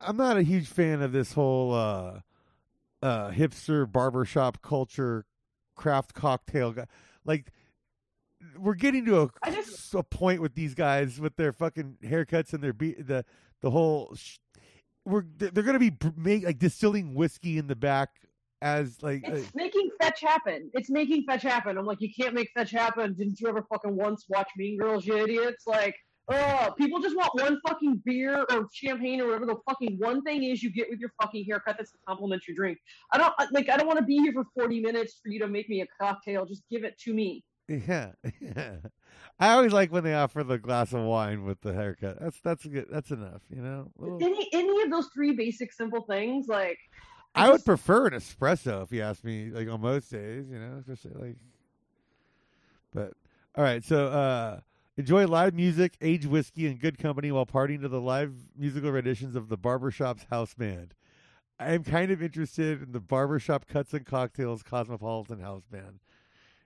[0.00, 2.20] I'm not a huge fan of this whole uh,
[3.02, 5.24] uh, hipster barbershop culture,
[5.74, 6.86] craft cocktail guy.
[7.24, 7.52] Like,
[8.56, 12.52] we're getting to a, I just- a point with these guys with their fucking haircuts
[12.52, 13.24] and their be- the
[13.60, 14.14] the whole.
[14.16, 14.38] Sh-
[15.04, 18.10] we're they're gonna be make, like distilling whiskey in the back
[18.60, 19.26] as like.
[19.26, 20.70] uh, It's making fetch happen.
[20.74, 21.78] It's making fetch happen.
[21.78, 23.14] I'm like, you can't make fetch happen.
[23.14, 25.66] Didn't you ever fucking once watch Mean Girls, you idiots?
[25.66, 25.94] Like,
[26.30, 30.42] oh, people just want one fucking beer or champagne or whatever the fucking one thing
[30.44, 32.76] is you get with your fucking haircut that's to complement your drink.
[33.12, 33.70] I don't like.
[33.70, 35.86] I don't want to be here for 40 minutes for you to make me a
[35.98, 36.44] cocktail.
[36.44, 37.42] Just give it to me.
[37.68, 38.76] Yeah, yeah.
[39.38, 42.18] I always like when they offer the glass of wine with the haircut.
[42.20, 42.86] That's that's good.
[42.90, 43.90] That's enough, you know.
[43.98, 46.78] Little- Any any of those three basic simple things, like
[47.34, 50.58] I would just- prefer an espresso if you ask me, like on most days, you
[50.58, 51.36] know, especially like.
[52.92, 53.12] But
[53.54, 54.60] all right, so uh
[54.96, 59.36] enjoy live music, age whiskey, and good company while partying to the live musical renditions
[59.36, 60.94] of the Barbershop's House Band.
[61.60, 65.98] I am kind of interested in the Barbershop Cuts and Cocktails Cosmopolitan House Band.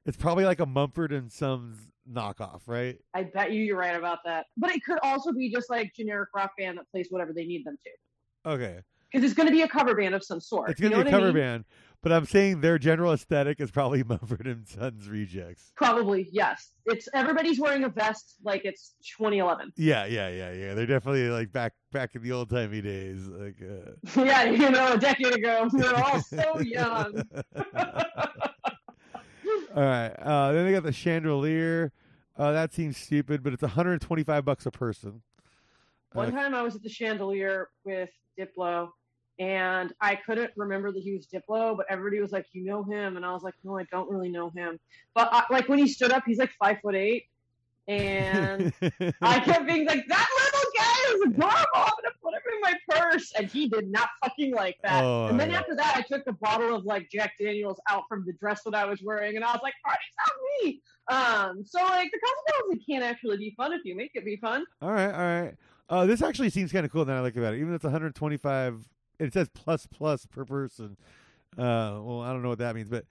[0.04, 1.76] It's probably like a Mumford and Sons
[2.10, 2.98] knockoff, right?
[3.14, 4.46] I bet you you're right about that.
[4.56, 7.64] But it could also be just like generic rock band that plays whatever they need
[7.64, 8.50] them to.
[8.50, 8.80] Okay.
[9.10, 10.70] Because it's going to be a cover band of some sort.
[10.70, 11.42] It's gonna know be a what I cover mean?
[11.42, 11.64] band,
[12.02, 15.70] but I'm saying their general aesthetic is probably Mumford and Sons rejects.
[15.76, 16.70] Probably yes.
[16.86, 19.72] It's everybody's wearing a vest like it's 2011.
[19.76, 20.74] Yeah, yeah, yeah, yeah.
[20.74, 23.28] They're definitely like back back in the old timey days.
[23.28, 24.24] Like, uh...
[24.24, 27.22] yeah, you know, a decade ago, we were all so young.
[29.74, 30.11] all right.
[30.18, 31.92] Uh, then they got the chandelier.
[32.37, 35.22] Uh, that seems stupid, but it's 125 bucks a person.
[36.12, 38.90] One Uh, time I was at the Chandelier with Diplo,
[39.38, 43.16] and I couldn't remember that he was Diplo, but everybody was like, "You know him,"
[43.16, 44.78] and I was like, "No, I don't really know him."
[45.14, 47.24] But I, like when he stood up, he's like five foot eight,
[47.88, 48.73] and
[49.23, 51.66] I kept being like, "That little guy is adorable.
[51.75, 55.03] I'm gonna put him in my purse," and he did not fucking like that.
[55.03, 55.59] Oh, and then yeah.
[55.59, 58.75] after that, I took a bottle of like Jack Daniels out from the dress that
[58.75, 62.85] I was wearing, and I was like, "Party's on me." Um, so like the consequences
[62.88, 64.64] can actually be fun if you make it be fun.
[64.81, 65.55] all right, all right.
[65.88, 67.05] Uh, this actually seems kind of cool.
[67.05, 68.88] Now I like about it, even though it's 125.
[69.18, 70.97] It says plus plus per person.
[71.59, 73.05] Uh, well, I don't know what that means, but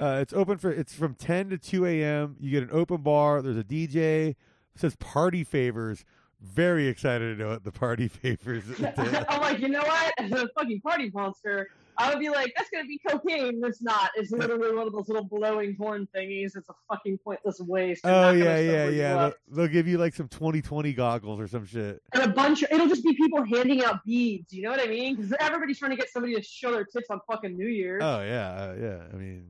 [0.00, 2.36] uh, it's open for it's from 10 to 2 a.m.
[2.40, 3.42] You get an open bar.
[3.42, 4.30] There's a DJ.
[4.30, 4.36] It
[4.76, 6.04] says party favors.
[6.40, 8.64] Very excited to know what the party favors.
[9.28, 10.14] I'm like, you know what?
[10.18, 13.60] As a fucking party monster, I would be like, that's gonna be cocaine.
[13.62, 14.10] It's not.
[14.16, 16.56] It's literally one of those little blowing horn thingies.
[16.56, 18.00] It's a fucking pointless waste.
[18.04, 19.14] Oh yeah, yeah, yeah.
[19.14, 22.00] They'll, they'll give you like some 2020 goggles or some shit.
[22.14, 22.62] And a bunch.
[22.62, 24.50] Of, it'll just be people handing out beads.
[24.50, 25.16] You know what I mean?
[25.16, 28.02] Because everybody's trying to get somebody to show their tits on fucking New Year's.
[28.02, 28.98] Oh yeah, uh, yeah.
[29.12, 29.44] I mean,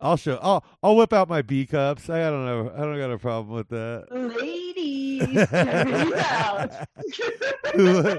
[0.00, 0.38] I'll show.
[0.40, 2.08] I'll I'll whip out my B cups.
[2.08, 2.72] I don't know.
[2.74, 4.06] I don't got a problem with that.
[4.10, 5.48] Ladies,
[7.12, 8.18] check these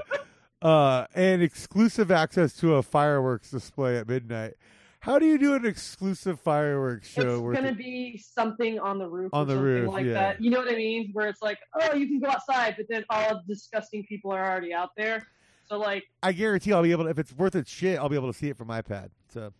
[0.62, 4.54] uh, and exclusive access to a fireworks display at midnight.
[5.00, 7.50] How do you do an exclusive fireworks show?
[7.50, 10.12] it's gonna be something on the roof On or the roof, like yeah.
[10.12, 12.86] that you know what i mean where it's like oh you can go outside but
[12.88, 15.26] then all disgusting people are already out there
[15.72, 17.10] so like I guarantee I'll be able to.
[17.10, 19.10] If it's worth its shit, I'll be able to see it from my pad.
[19.32, 19.54] So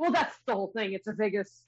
[0.00, 1.62] well that's the whole thing it's a vegas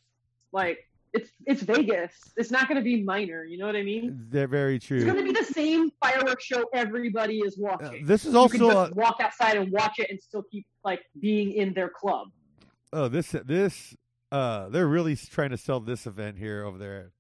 [0.53, 0.79] like
[1.13, 4.79] it's it's vegas it's not gonna be minor you know what i mean they're very
[4.79, 4.97] true.
[4.97, 8.63] it's gonna be the same fireworks show everybody is Uh, watching this is you can
[8.63, 8.87] also.
[8.87, 12.29] just walk outside and watch it and still keep like being in their club
[12.93, 13.95] oh, this this.
[14.31, 17.13] Uh, they're really trying to sell this event here over there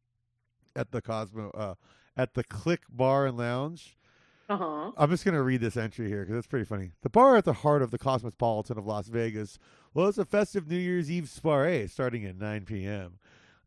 [0.74, 1.50] at the Cosmo.
[1.50, 1.74] Uh,
[2.16, 3.98] at the Click Bar and Lounge.
[4.52, 6.92] Uh-huh I'm just going to read this entry here because it's pretty funny.
[7.02, 9.58] The bar at the heart of the Cosmopolitan of Las Vegas
[9.94, 13.18] well, it's a festive New Year's Eve soiree starting at 9 p.m.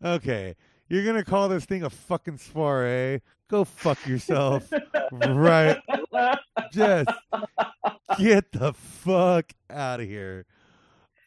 [0.03, 0.55] Okay,
[0.89, 3.21] you're going to call this thing a fucking soiree?
[3.47, 4.71] Go fuck yourself.
[5.11, 5.79] right.
[6.71, 7.09] Just
[8.17, 10.45] get the fuck out of here.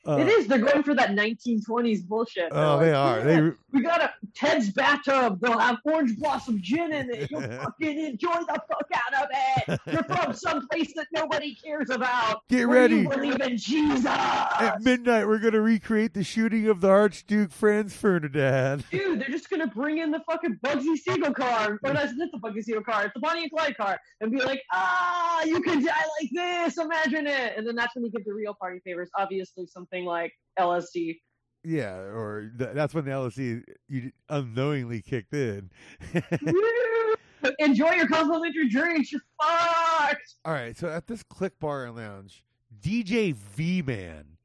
[0.09, 0.47] Uh, it is.
[0.47, 2.51] They're going for that 1920s bullshit.
[2.53, 3.19] They're Oh, like, they are.
[3.19, 5.41] "Yeah, They we got a Ted's bathtub.
[5.41, 7.31] They'll have orange blossom gin in it.
[7.31, 9.29] You'll fucking enjoy the fuck out of
[9.69, 9.81] it.
[9.87, 12.41] You're from some place that nobody cares about.
[12.49, 12.97] Get ready.
[12.97, 14.07] You believe in Jesus.
[14.07, 18.85] At midnight, we're gonna recreate the shooting of the Archduke Franz Ferdinand.
[18.91, 22.39] Dude, they're just gonna bring in the fucking Bugsy Siegel car, or it's not the
[22.39, 25.85] Bugsy Siegel car, it's the Bonnie and Clyde car, and be like, ah, you can
[25.85, 29.11] die like this, imagine it, and then that's when you give the real party favors,
[29.17, 31.19] obviously something like LSD.
[31.65, 35.71] Yeah, or th- that's when the LSD you unknowingly kicked in.
[37.59, 40.35] Enjoy your complimentary drinks, you're fucked.
[40.45, 42.45] All right, so at this Click Bar and Lounge,
[42.83, 44.39] DJ V Man,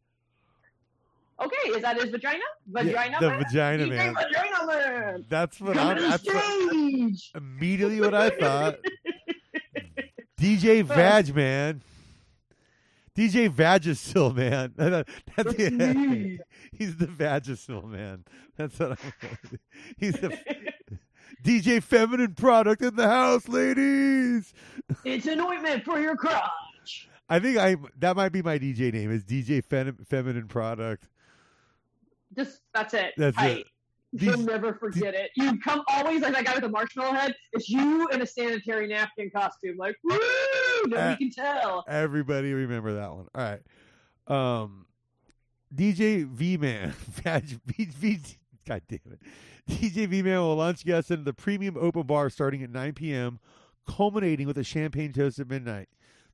[1.43, 2.43] Okay, is that his vagina?
[2.67, 3.39] Vagina the man?
[3.43, 4.13] Vagina DJ Man.
[4.13, 5.25] Vagina man.
[5.29, 5.93] That's what Come I.
[5.95, 8.77] the That's what, immediately what I thought.
[10.39, 11.81] DJ Vag Man.
[13.15, 14.73] DJ Vagisil Man.
[14.77, 16.39] That's That's the,
[16.71, 18.23] he's the Vagisil Man.
[18.57, 19.59] That's what I'm.
[19.97, 20.37] He's the
[21.43, 24.53] DJ Feminine product in the house, ladies.
[25.03, 27.09] It's an ointment for your crotch.
[27.29, 31.07] I think I that might be my DJ name is DJ Fem, Feminine product.
[32.35, 33.13] Just that's it.
[33.17, 33.59] That's Tight.
[33.59, 33.67] it.
[34.13, 35.31] You'll never forget it.
[35.35, 37.35] You come always like that guy with the marshmallow head.
[37.51, 39.75] It's you in a sanitary napkin costume.
[39.77, 40.17] Like, woo!
[40.85, 41.83] Nobody Uh, can tell.
[41.87, 43.27] Everybody remember that one.
[43.33, 43.61] All right.
[44.27, 44.85] Um,
[45.73, 46.93] DJ V Man.
[47.23, 47.43] God
[48.87, 49.19] damn it.
[49.69, 53.39] DJ V Man will launch guests into the premium open bar starting at 9 p.m.,
[53.87, 55.89] culminating with a champagne toast at midnight.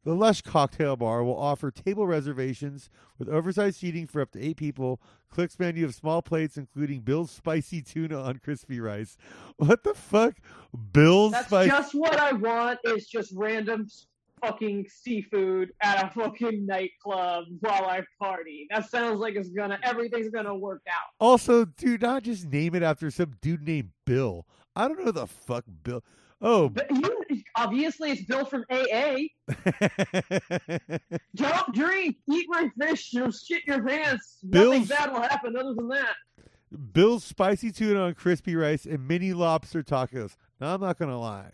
[0.05, 4.55] The Lush Cocktail Bar will offer table reservations with oversized seating for up to eight
[4.55, 5.01] people.
[5.29, 9.17] Clicks menu of small plates, including Bill's spicy tuna on crispy rice.
[9.57, 10.35] What the fuck?
[10.93, 11.69] Bill's That's spicy.
[11.69, 12.79] just what I want.
[12.85, 13.87] Is just random
[14.41, 18.67] fucking seafood at a fucking nightclub while I party.
[18.69, 21.09] That sounds like it's gonna everything's gonna work out.
[21.19, 24.45] Also, do not just name it after some dude named Bill.
[24.77, 26.03] I don't know the fuck Bill.
[26.41, 29.15] Oh, But you obviously it's Bill from AA.
[31.35, 34.37] Don't drink, eat my fish, you'll shit your pants.
[34.43, 36.15] Nothing Bill's- bad will happen other than that.
[36.93, 40.35] Bill's spicy tuna on crispy rice and mini lobster tacos.
[40.61, 41.51] Now I'm not gonna lie,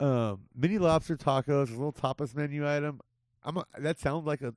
[0.00, 3.00] um, mini lobster tacos a little tapas menu item.
[3.46, 4.52] I'm a, that sounds like a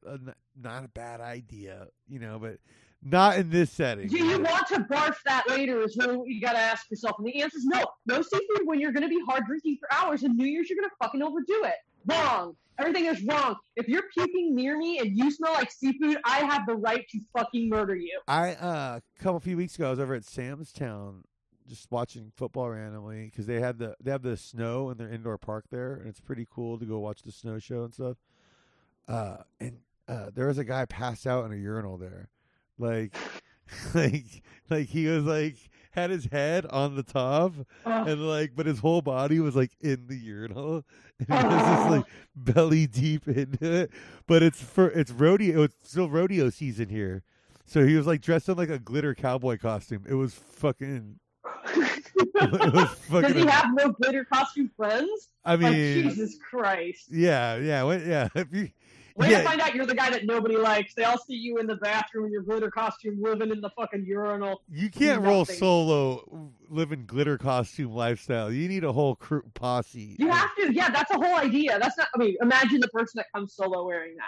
[0.59, 2.57] not a bad idea, you know, but
[3.03, 4.07] not in this setting.
[4.07, 5.81] Do you want to barf that later?
[5.81, 7.15] Is what you gotta ask yourself.
[7.19, 7.85] And the answer is no.
[8.07, 10.91] No seafood when you're gonna be hard drinking for hours, and New Year's you're gonna
[11.01, 11.75] fucking overdo it.
[12.07, 12.55] Wrong.
[12.79, 13.57] Everything is wrong.
[13.75, 17.19] If you're puking near me and you smell like seafood, I have the right to
[17.37, 18.19] fucking murder you.
[18.27, 21.25] I uh, a couple few weeks ago, I was over at Sam's Town,
[21.67, 25.37] just watching football randomly because they had the they have the snow in their indoor
[25.37, 28.17] park there, and it's pretty cool to go watch the snow show and stuff.
[29.09, 32.29] Uh, and uh, there was a guy passed out in a urinal there,
[32.77, 33.15] like,
[33.93, 35.57] like, like he was like
[35.91, 37.53] had his head on the top
[37.85, 38.07] Ugh.
[38.07, 40.85] and like, but his whole body was like in the urinal,
[41.19, 43.91] and he was just like belly deep into it.
[44.27, 45.63] But it's for it's rodeo.
[45.63, 47.23] It's still rodeo season here,
[47.65, 50.05] so he was like dressed in like a glitter cowboy costume.
[50.07, 51.19] It was fucking.
[51.75, 53.33] it was fucking.
[53.33, 55.29] Does he have no glitter costume friends?
[55.43, 57.07] I Like mean, Jesus Christ.
[57.11, 58.27] yeah, yeah, yeah.
[58.35, 58.69] If you,
[59.19, 60.93] Way yeah, to find out you're the guy that nobody likes.
[60.93, 64.05] They all see you in the bathroom in your glitter costume, living in the fucking
[64.05, 64.61] urinal.
[64.71, 68.49] you can't roll solo, living glitter costume lifestyle.
[68.49, 70.15] You need a whole crew posse.
[70.17, 70.71] You have to.
[70.71, 71.77] Yeah, that's a whole idea.
[71.79, 72.07] That's not.
[72.15, 74.23] I mean, imagine the person that comes solo wearing that.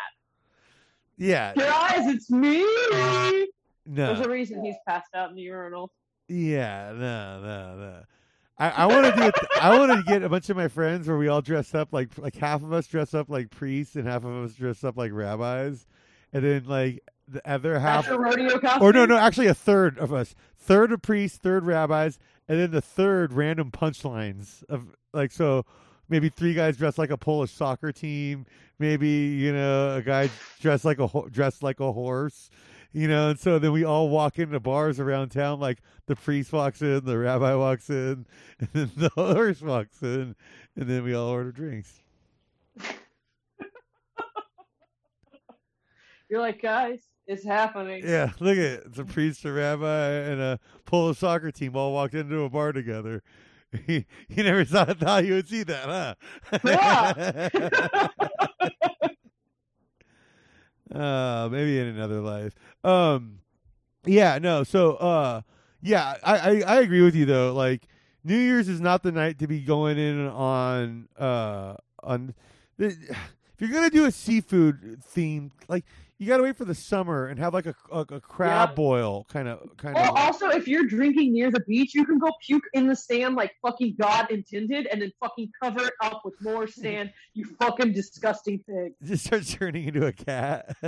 [1.18, 2.60] yeah, Guys, it's me.
[3.86, 5.94] No, there's a reason he's passed out in the urinal.
[6.28, 8.04] yeah, no, no, no.
[8.62, 9.36] I, I want to do it.
[9.60, 12.16] I want to get a bunch of my friends where we all dress up like
[12.18, 15.12] like half of us dress up like priests and half of us dress up like
[15.14, 15.88] rabbis,
[16.32, 18.84] and then like the other half That's a rodeo costume.
[18.84, 22.72] or no, no, actually a third of us, third of priests, third rabbis, and then
[22.72, 25.66] the third random punchlines of like so.
[26.10, 28.46] Maybe three guys dressed like a Polish soccer team.
[28.80, 32.50] Maybe you know a guy dressed like a ho- dressed like a horse.
[32.94, 35.62] You know, and so then we all walk into bars around town.
[35.62, 38.26] Like the priest walks in, the rabbi walks in,
[38.60, 40.36] and then the horse walks in,
[40.76, 42.02] and then we all order drinks.
[46.30, 48.04] You're like, guys, it's happening.
[48.06, 48.84] Yeah, look at it.
[48.88, 52.72] It's a priest, a rabbi, and a polo soccer team all walked into a bar
[52.72, 53.24] together.
[53.88, 54.04] you
[54.36, 56.18] never thought, thought you would see that,
[56.62, 58.48] huh?
[60.94, 62.54] Uh, maybe in another life.
[62.84, 63.40] Um,
[64.06, 64.64] yeah, no.
[64.64, 65.42] So, uh,
[65.82, 67.54] yeah, I, I, I agree with you though.
[67.54, 67.88] Like,
[68.24, 72.34] New Year's is not the night to be going in on, uh, on.
[72.78, 75.86] The, if you're gonna do a seafood theme, like
[76.22, 78.76] you got to wait for the summer and have like a a, a crab Yep.
[78.76, 80.18] boil kind of kind Well, of.
[80.18, 83.52] also, if you're drinking near the beach, you can go puke in the sand like
[83.64, 87.12] fucking God intended, and then fucking cover it up with more sand.
[87.34, 88.94] You fucking disgusting pig.
[89.04, 90.76] Just start turning into a cat.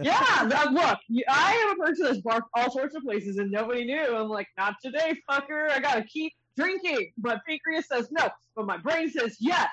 [0.00, 0.98] Yeah, that, look,
[1.28, 4.14] I am a person that's barked all sorts of places, and nobody knew.
[4.16, 5.70] I'm like, not today, fucker.
[5.72, 7.10] I gotta keep drinking.
[7.20, 9.70] My pancreas says no, but my brain says yes.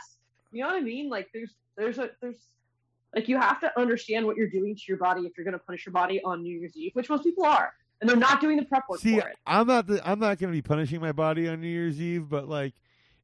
[0.51, 1.09] You know what I mean?
[1.09, 2.37] Like, there's, there's a, there's,
[3.16, 5.86] like, you have to understand what you're doing to your body if you're gonna punish
[5.86, 8.66] your body on New Year's Eve, which most people are, and they're not doing the
[8.66, 9.36] prep work See, for it.
[9.45, 12.47] I'm not the, I'm not gonna be punishing my body on New Year's Eve, but
[12.47, 12.74] like,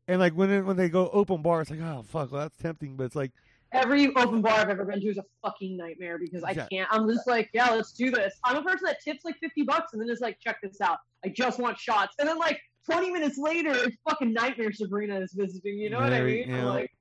[0.07, 2.57] and like when it, when they go open bar, it's like, oh fuck, well that's
[2.57, 3.31] tempting, but it's like,
[3.73, 6.89] Every open bar I've ever been to is a fucking nightmare because I can't.
[6.91, 8.33] I'm just like, yeah, let's do this.
[8.43, 10.97] I'm a person that tips like 50 bucks and then is like, check this out.
[11.23, 12.15] I just want shots.
[12.19, 15.77] And then like 20 minutes later, it's fucking Nightmare Sabrina is visiting.
[15.77, 16.53] You know what I mean?
[16.53, 16.91] I'm like,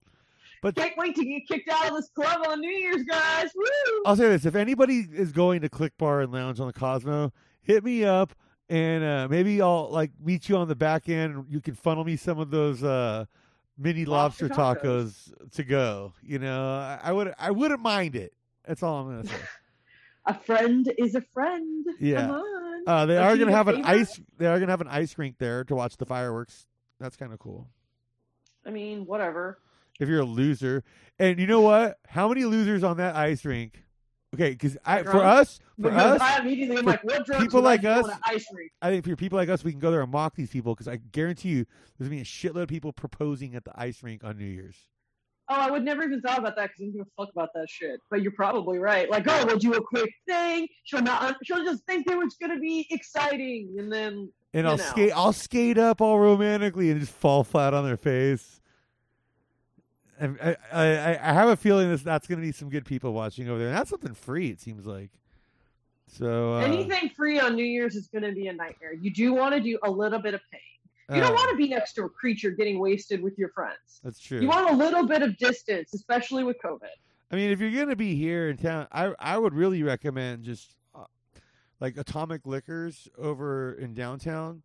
[0.63, 3.51] But- can't wait to get kicked out of this club on New Year's, guys.
[3.55, 4.03] Woo!
[4.05, 7.33] I'll say this: if anybody is going to Click Bar and Lounge on the Cosmo,
[7.63, 8.35] hit me up,
[8.69, 11.47] and uh, maybe I'll like meet you on the back end.
[11.49, 13.25] You can funnel me some of those uh,
[13.79, 15.51] mini lobster, Lobster tacos.
[15.53, 16.13] to go.
[16.23, 18.33] You know, I, I would I wouldn't mind it.
[18.67, 19.35] That's all I'm gonna say.
[20.27, 21.87] A friend is a friend.
[21.99, 22.21] Yeah.
[22.27, 22.83] Come on.
[22.87, 23.89] Uh, they Don't are gonna have an favor?
[23.89, 24.21] ice.
[24.37, 26.67] They are gonna have an ice rink there to watch the fireworks.
[27.01, 27.67] That's kind of cool.
[28.67, 29.59] I mean, whatever.
[30.01, 30.83] If you're a loser,
[31.19, 31.99] and you know what?
[32.09, 33.85] How many losers on that ice rink?
[34.35, 37.61] Okay, because I for us, for Because us, I immediately am like, what drugs people
[37.63, 38.71] like us- ice rink?
[38.81, 40.87] I think for people like us, we can go there and mock these people because
[40.89, 41.67] I guarantee you
[41.99, 44.77] there's gonna be a shitload of people proposing at the ice rink on New Year's.
[45.51, 47.49] Oh, I would never even thought about that because I don't give a fuck about
[47.57, 47.99] that shit.
[48.09, 49.11] But you're probably right.
[49.11, 50.69] Like, oh, we'll do a quick thing.
[50.85, 51.35] She'll not.
[51.45, 54.85] She'll just think that was gonna be exciting, and then And I'll know.
[54.85, 58.60] skate, I'll skate up all romantically and just fall flat on their face.
[60.21, 63.59] I, I, I have a feeling this that's gonna be some good people watching over
[63.59, 64.49] there, and that's something free.
[64.49, 65.11] It seems like.
[66.07, 68.93] So uh, anything free on New Year's is gonna be a nightmare.
[68.93, 70.61] You do want to do a little bit of pain.
[71.13, 74.01] You don't want to be next to a creature getting wasted with your friends.
[74.05, 74.41] That's true.
[74.41, 76.87] You want a little bit of distance, especially with COVID.
[77.33, 80.77] I mean, if you're gonna be here in town, I I would really recommend just
[80.95, 81.05] uh,
[81.81, 84.63] like Atomic Liquors over in downtown.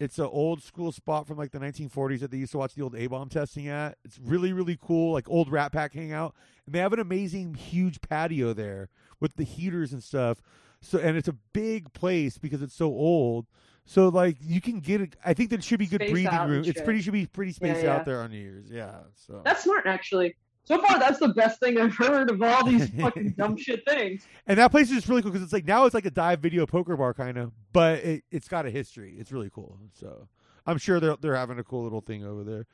[0.00, 2.82] It's an old school spot from like the 1940s that they used to watch the
[2.82, 3.98] old A bomb testing at.
[4.04, 6.34] It's really really cool, like old Rat Pack hangout,
[6.64, 8.88] and they have an amazing huge patio there
[9.20, 10.40] with the heaters and stuff.
[10.80, 13.46] So and it's a big place because it's so old.
[13.84, 15.16] So like you can get it.
[15.24, 16.64] I think there should be good Spaced breathing room.
[16.64, 17.96] It's pretty should be pretty Yeah, yeah.
[17.96, 18.70] out there on New Year's.
[18.70, 19.00] Yeah.
[19.14, 20.34] So That's smart, actually.
[20.64, 24.26] So far, that's the best thing I've heard of all these fucking dumb shit things.
[24.46, 26.40] And that place is just really cool because it's like now it's like a dive
[26.40, 29.16] video poker bar kind of, but it, it's got a history.
[29.18, 29.78] It's really cool.
[29.98, 30.28] So
[30.66, 32.66] I'm sure they're they're having a cool little thing over there.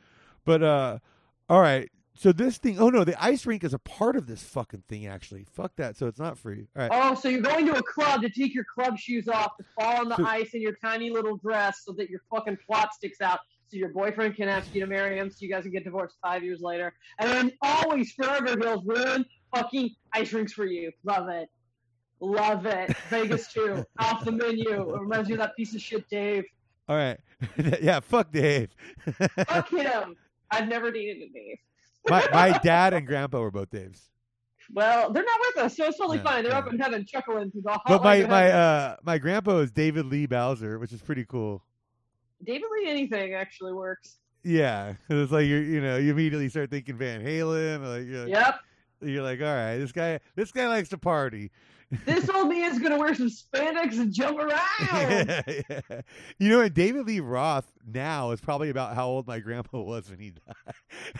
[0.44, 0.98] But uh,
[1.48, 1.90] all right.
[2.18, 5.06] So this thing, oh no, the ice rink is a part of this fucking thing.
[5.06, 5.96] Actually, fuck that.
[5.96, 6.66] So it's not free.
[6.76, 6.90] All right.
[6.92, 10.00] Oh, so you're going to a club to take your club shoes off, to fall
[10.00, 13.20] on the So- ice in your tiny little dress so that your fucking plot sticks
[13.20, 15.84] out so your boyfriend can ask you to marry him so you guys can get
[15.84, 16.92] divorced five years later.
[17.18, 20.92] And then always forever he'll ruin fucking ice rinks for you.
[21.04, 21.48] Love it.
[22.20, 22.96] Love it.
[23.10, 23.84] Vegas too.
[23.98, 24.94] Off the menu.
[24.94, 26.44] It reminds me of that piece of shit Dave.
[26.88, 27.18] All right.
[27.80, 28.00] yeah.
[28.00, 28.70] Fuck Dave.
[29.46, 30.16] Fuck him.
[30.50, 31.56] I've never dated a Dave.
[32.08, 34.08] my my dad and grandpa were both Daves.
[34.72, 36.42] Well, they're not with us, so it's totally fine.
[36.42, 40.06] They're up in heaven chuckling through the But my my uh my grandpa is David
[40.06, 41.62] Lee Bowser, which is pretty cool.
[42.44, 44.18] David Lee anything actually works.
[44.44, 48.60] Yeah, it's like you you know you immediately start thinking Van Halen, like you're, Yep.
[49.00, 51.50] you're like, all right, this guy this guy likes to party.
[52.04, 54.58] this old man's gonna wear some spandex and jump around.
[54.92, 56.00] yeah, yeah.
[56.38, 60.10] You know, and David Lee Roth now is probably about how old my grandpa was
[60.10, 60.32] when he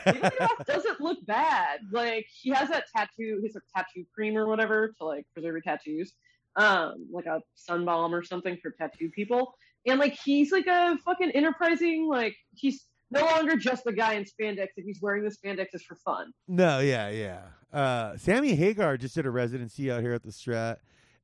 [0.05, 0.33] David died.
[0.41, 1.81] Roth doesn't look bad.
[1.93, 6.15] Like he has that tattoo, his tattoo cream or whatever to like preserve your tattoos,
[6.57, 9.55] um, like a sun balm or something for tattoo people.
[9.87, 14.25] And like he's like a fucking enterprising, like he's no longer just the guy in
[14.25, 14.69] spandex.
[14.77, 16.33] If he's wearing the spandex, it's for fun.
[16.49, 17.41] no, yeah, yeah.
[17.73, 20.79] Uh, Sammy Hagar just did a residency out here at the Strat,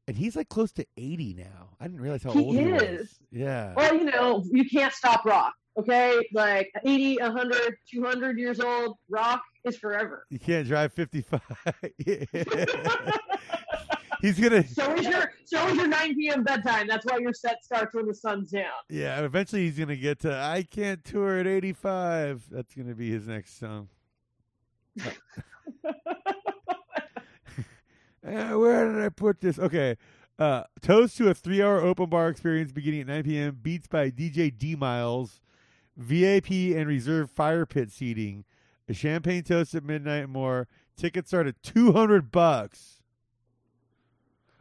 [0.07, 1.71] and he's like close to eighty now.
[1.81, 3.19] I didn't realize how He old he is.
[3.31, 3.73] Yeah.
[3.75, 5.55] Well, you know, you can't stop rock.
[5.79, 10.27] Okay, like 80, 100, 200 years old, rock is forever.
[10.29, 11.41] You can't drive 55.
[14.23, 16.43] He's gonna, So is your so is your 9 p.m.
[16.45, 16.87] bedtime.
[16.87, 18.71] That's why your set starts when the sun's down.
[18.89, 19.21] yeah.
[19.21, 23.59] Eventually, he's gonna get to "I Can't Tour at 85." That's gonna be his next
[23.59, 23.89] song.
[28.25, 29.59] Uh, where did I put this?
[29.59, 29.97] Okay.
[30.39, 33.59] Uh, toast to a three-hour open bar experience beginning at 9 p.m.
[33.61, 35.41] Beats by DJ D Miles,
[35.97, 38.45] VIP and reserved fire pit seating,
[38.89, 40.69] a champagne toast at midnight, and more.
[40.97, 43.02] Tickets start at 200 bucks.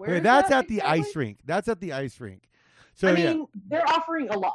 [0.10, 1.40] Where that's that at the ice rink.
[1.46, 2.44] That's at the ice rink.
[2.96, 3.36] So I yeah,
[3.68, 4.54] they're offering a lot.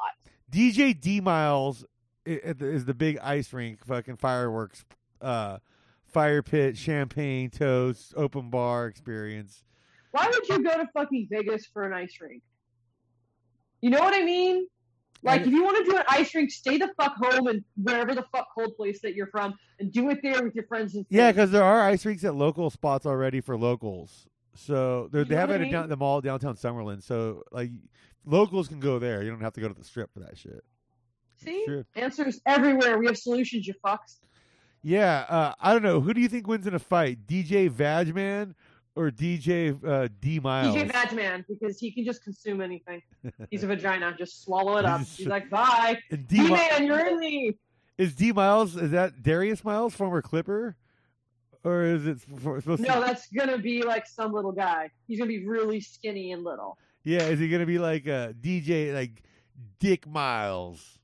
[0.50, 1.84] DJ D Miles
[2.24, 4.84] is the big ice rink, fucking fireworks,
[5.20, 5.58] uh,
[6.04, 9.62] fire pit, champagne toast, open bar experience.
[10.10, 12.42] Why would you go to fucking Vegas for an ice rink?
[13.80, 14.66] You know what I mean?
[15.22, 18.14] Like, if you want to do an ice rink, stay the fuck home and wherever
[18.14, 21.04] the fuck cold place that you're from, and do it there with your friends and
[21.08, 24.28] Yeah, because there are ice rinks at local spots already for locals.
[24.56, 27.02] So know have it I at down, the mall downtown Summerlin.
[27.02, 27.70] So like
[28.24, 29.22] locals can go there.
[29.22, 30.64] You don't have to go to the strip for that shit.
[31.36, 32.98] see answers everywhere.
[32.98, 34.18] We have solutions, you fucks.
[34.82, 36.00] Yeah, uh, I don't know.
[36.00, 38.54] Who do you think wins in a fight, DJ Vagman
[38.94, 40.76] or DJ uh, D Miles?
[40.76, 43.02] DJ Badgeman because he can just consume anything.
[43.50, 44.14] He's a vagina.
[44.16, 45.00] Just swallow it up.
[45.00, 45.98] He's- like, bye.
[46.10, 47.56] D D-Man, you're in me.
[47.98, 50.76] is D Miles is that Darius Miles, former Clipper,
[51.66, 53.00] or is it supposed No, to?
[53.00, 54.90] that's gonna be like some little guy.
[55.08, 56.78] He's gonna be really skinny and little.
[57.04, 59.22] Yeah, is he gonna be like uh, a DJ like
[59.80, 60.98] Dick Miles?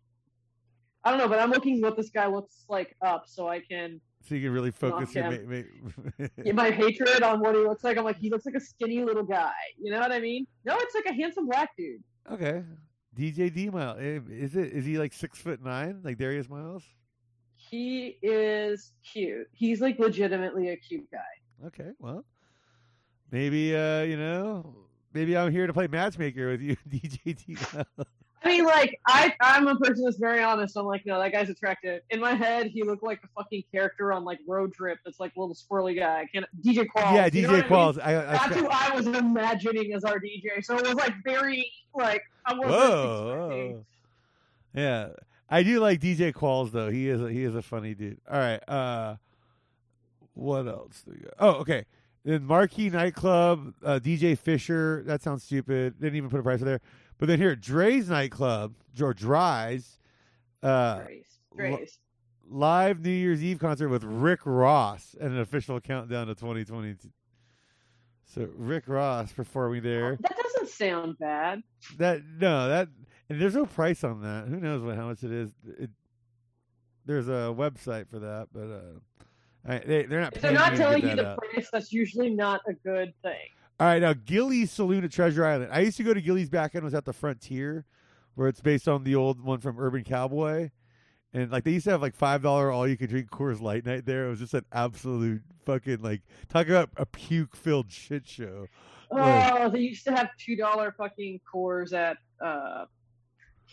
[1.04, 4.00] I don't know, but I'm looking what this guy looks like up so I can
[4.26, 5.30] So you can really focus your.
[5.30, 5.62] Ma-
[6.18, 7.98] ma- my hatred on what he looks like.
[7.98, 9.50] I'm like, he looks like a skinny little guy.
[9.80, 10.46] You know what I mean?
[10.64, 12.02] No, it's like a handsome black dude.
[12.30, 12.62] okay,
[13.18, 13.98] DJ D Miles.
[14.00, 14.72] Is it?
[14.72, 16.84] Is he like six foot nine, like Darius Miles?
[17.72, 19.48] He is cute.
[19.54, 21.66] He's like legitimately a cute guy.
[21.68, 22.22] Okay, well,
[23.30, 24.74] maybe uh, you know,
[25.14, 27.56] maybe I'm here to play matchmaker with you, DJ.
[28.44, 30.76] I mean, like, I I'm a person that's very honest.
[30.76, 32.02] I'm like, no, that guy's attractive.
[32.10, 34.98] In my head, he looked like a fucking character on like Road Trip.
[35.06, 36.20] That's like a little squirrely guy.
[36.20, 36.44] I can't.
[36.62, 37.14] DJ Qualls.
[37.14, 37.70] yeah, you know DJ what I mean?
[37.70, 37.98] Qualls.
[38.04, 40.62] I, I, That's who I was imagining as our DJ.
[40.62, 43.84] So it was like very like I wasn't whoa.
[44.74, 45.08] Yeah,
[45.52, 46.90] I do like DJ Qualls though.
[46.90, 48.18] He is a, he is a funny dude.
[48.30, 49.16] All right, uh,
[50.32, 51.02] what else?
[51.02, 51.34] Do we got?
[51.38, 51.84] Oh, okay.
[52.24, 55.02] Then Marquee Nightclub, uh, DJ Fisher.
[55.06, 56.00] That sounds stupid.
[56.00, 56.80] Didn't even put a price there.
[57.18, 59.98] But then here, Drai's Nightclub, or Dry's,
[60.62, 61.02] uh.
[61.54, 61.98] Grace.
[62.48, 67.10] live New Year's Eve concert with Rick Ross and an official countdown to 2022.
[68.24, 70.16] So Rick Ross performing there.
[70.16, 71.62] That doesn't sound bad.
[71.98, 72.88] That no, that
[73.32, 74.46] and there's no price on that.
[74.48, 75.50] Who knows what how much it is?
[75.78, 75.90] It,
[77.06, 80.36] there's a website for that, but uh, I, they they're not.
[80.36, 83.48] If they're not telling you the price, that's usually not a good thing.
[83.80, 85.70] All right, now Gilly's Saloon at Treasure Island.
[85.72, 87.86] I used to go to Gilly's back end was at the Frontier,
[88.34, 90.70] where it's based on the old one from Urban Cowboy,
[91.32, 93.86] and like they used to have like five dollar all you could drink Coors Light
[93.86, 94.26] night there.
[94.26, 98.66] It was just an absolute fucking like talk about a puke filled shit show.
[99.10, 99.52] Right.
[99.60, 102.84] Oh, they used to have two dollar fucking Coors at uh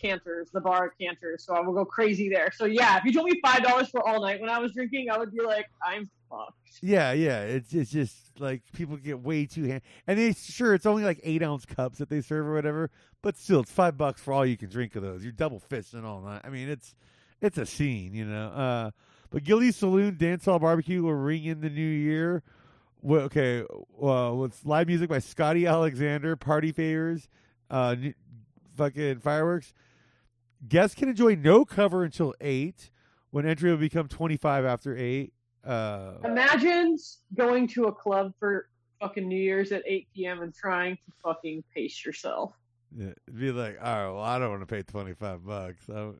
[0.00, 2.50] Cantors, the bar at Cantors, so I will go crazy there.
[2.54, 5.10] So yeah, if you told me five dollars for all night when I was drinking,
[5.10, 6.56] I would be like, I'm fucked.
[6.82, 7.40] Yeah, yeah.
[7.42, 11.20] It's it's just like people get way too hand, and they sure it's only like
[11.22, 12.90] eight ounce cups that they serve or whatever,
[13.22, 15.22] but still it's five bucks for all you can drink of those.
[15.22, 16.42] You're double fisting all night.
[16.44, 16.94] I mean, it's
[17.40, 18.48] it's a scene, you know.
[18.48, 18.90] Uh,
[19.30, 22.42] but Gilly's Saloon Dance Hall Barbecue will ring in the new year.
[23.02, 23.64] Well, okay,
[24.02, 27.28] uh, with live music by Scotty Alexander, party favors,
[27.70, 28.14] uh, n-
[28.76, 29.72] fucking fireworks.
[30.68, 32.90] Guests can enjoy no cover until eight.
[33.30, 35.32] When entry will become twenty five after eight.
[35.64, 36.96] Uh, Imagine
[37.34, 38.68] going to a club for
[39.00, 42.52] fucking New Year's at eight PM and trying to fucking pace yourself.
[42.96, 45.84] Yeah, be like, all right, well, I don't want to pay twenty five bucks.
[45.88, 46.16] I'll,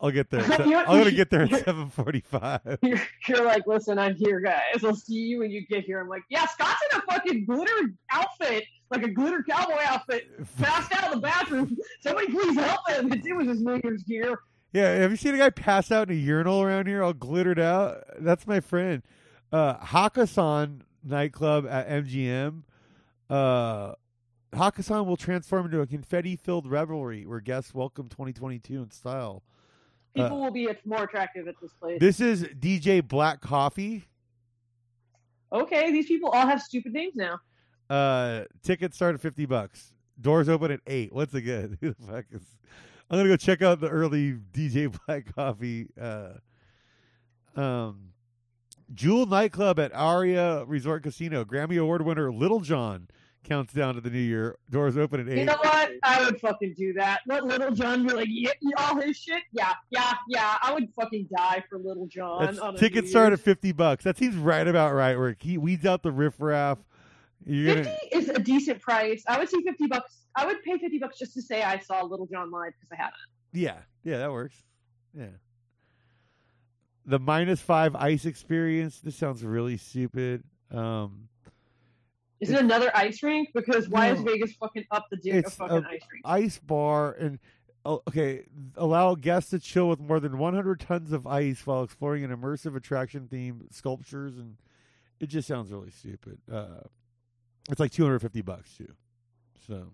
[0.00, 0.42] I'll get there.
[0.60, 2.78] I'm gonna get there at seven forty five.
[2.82, 4.84] You're, you're like, listen, I'm here, guys.
[4.84, 6.00] I'll see you when you get here.
[6.00, 10.92] I'm like, yeah, Scott's in a fucking glitter outfit, like a glitter cowboy outfit, passed
[10.94, 11.76] out in the bathroom.
[12.00, 13.12] Somebody please help him.
[13.12, 14.38] It was his New Year's gear.
[14.72, 17.58] Yeah, have you seen a guy pass out in a urinal around here, all glittered
[17.58, 18.04] out?
[18.18, 19.02] That's my friend.
[19.52, 22.62] Uh, Hakkasan nightclub at MGM.
[23.30, 23.92] Uh,
[24.52, 29.42] Hakkasan will transform into a confetti-filled revelry where guests welcome 2022 in style.
[30.14, 32.00] People will be more attractive at this place.
[32.00, 34.04] This is DJ Black Coffee.
[35.52, 37.38] okay, these people all have stupid names now.
[37.88, 39.92] Uh, tickets start at fifty bucks.
[40.20, 41.12] Doors open at eight.
[41.12, 41.78] What's it good?
[41.80, 42.42] Who the fuck is?
[43.10, 45.88] I'm gonna go check out the early DJ Black Coffee.
[46.00, 46.30] Uh,
[47.54, 48.12] um,
[48.94, 51.44] Jewel nightclub at Aria Resort Casino.
[51.44, 53.08] Grammy Award winner Lil Jon
[53.44, 54.56] counts down to the new year.
[54.70, 55.38] Doors open at eight.
[55.38, 55.92] You know what?
[56.02, 57.20] I would fucking do that.
[57.26, 59.42] Let Lil Jon be like, yeah, all his shit.
[59.52, 60.56] Yeah, yeah, yeah.
[60.62, 62.40] I would fucking die for Lil Jon.
[62.40, 64.02] That's- on a tickets start at fifty bucks.
[64.04, 65.16] That seems right about right.
[65.16, 66.78] Where he weeds out the riffraff.
[67.46, 69.22] You're Fifty gonna, is a decent price.
[69.28, 70.26] I would say fifty bucks.
[70.34, 72.96] I would pay fifty bucks just to say I saw Lil Jon live because I
[72.96, 73.14] haven't.
[73.52, 74.56] Yeah, yeah, that works.
[75.16, 75.26] Yeah.
[77.06, 79.00] The minus five ice experience.
[79.00, 80.42] This sounds really stupid.
[80.72, 81.28] Um,
[82.40, 83.50] Is it another ice rink?
[83.54, 86.24] Because why is Vegas fucking up the It's of fucking ice rink?
[86.24, 87.38] ice bar and
[87.84, 88.42] oh, okay,
[88.76, 92.74] allow guests to chill with more than 100 tons of ice while exploring an immersive
[92.74, 94.56] attraction themed sculptures and
[95.20, 96.38] it just sounds really stupid.
[96.52, 96.80] Uh,
[97.70, 98.92] it's like 250 bucks too.
[99.66, 99.88] So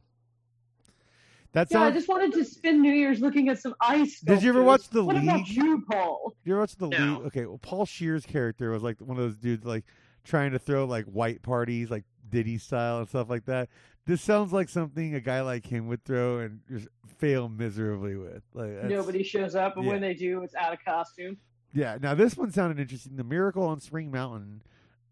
[1.53, 4.20] that Yeah, I just wanted to spend New Year's looking at some ice.
[4.20, 6.35] Did you ever watch The What about you, Paul?
[6.45, 6.97] you ever watch the No.
[7.18, 7.27] league?
[7.27, 9.85] Okay, well, Paul Scheer's character was like one of those dudes like
[10.25, 13.68] trying to throw like white parties, like Diddy style and stuff like that.
[14.07, 18.43] This sounds like something a guy like him would throw and just fail miserably with.
[18.55, 19.93] Like Nobody shows up, and yeah.
[19.93, 21.37] when they do, it's out of costume.
[21.75, 23.16] Yeah, now this one sounded interesting.
[23.16, 24.62] The Miracle on Spring Mountain.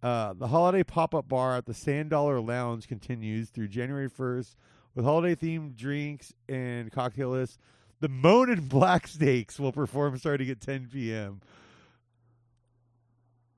[0.03, 4.55] Uh, the holiday pop up bar at the Sand Dollar Lounge continues through January 1st
[4.95, 7.59] with holiday themed drinks and cocktail lists.
[8.01, 11.41] The Moan and Black Snakes will perform starting at 10 p.m.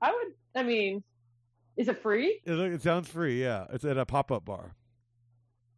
[0.01, 0.33] I would.
[0.53, 1.01] I mean,
[1.77, 2.41] is it free?
[2.45, 3.65] It, it sounds free, yeah.
[3.71, 4.75] It's at a pop up bar.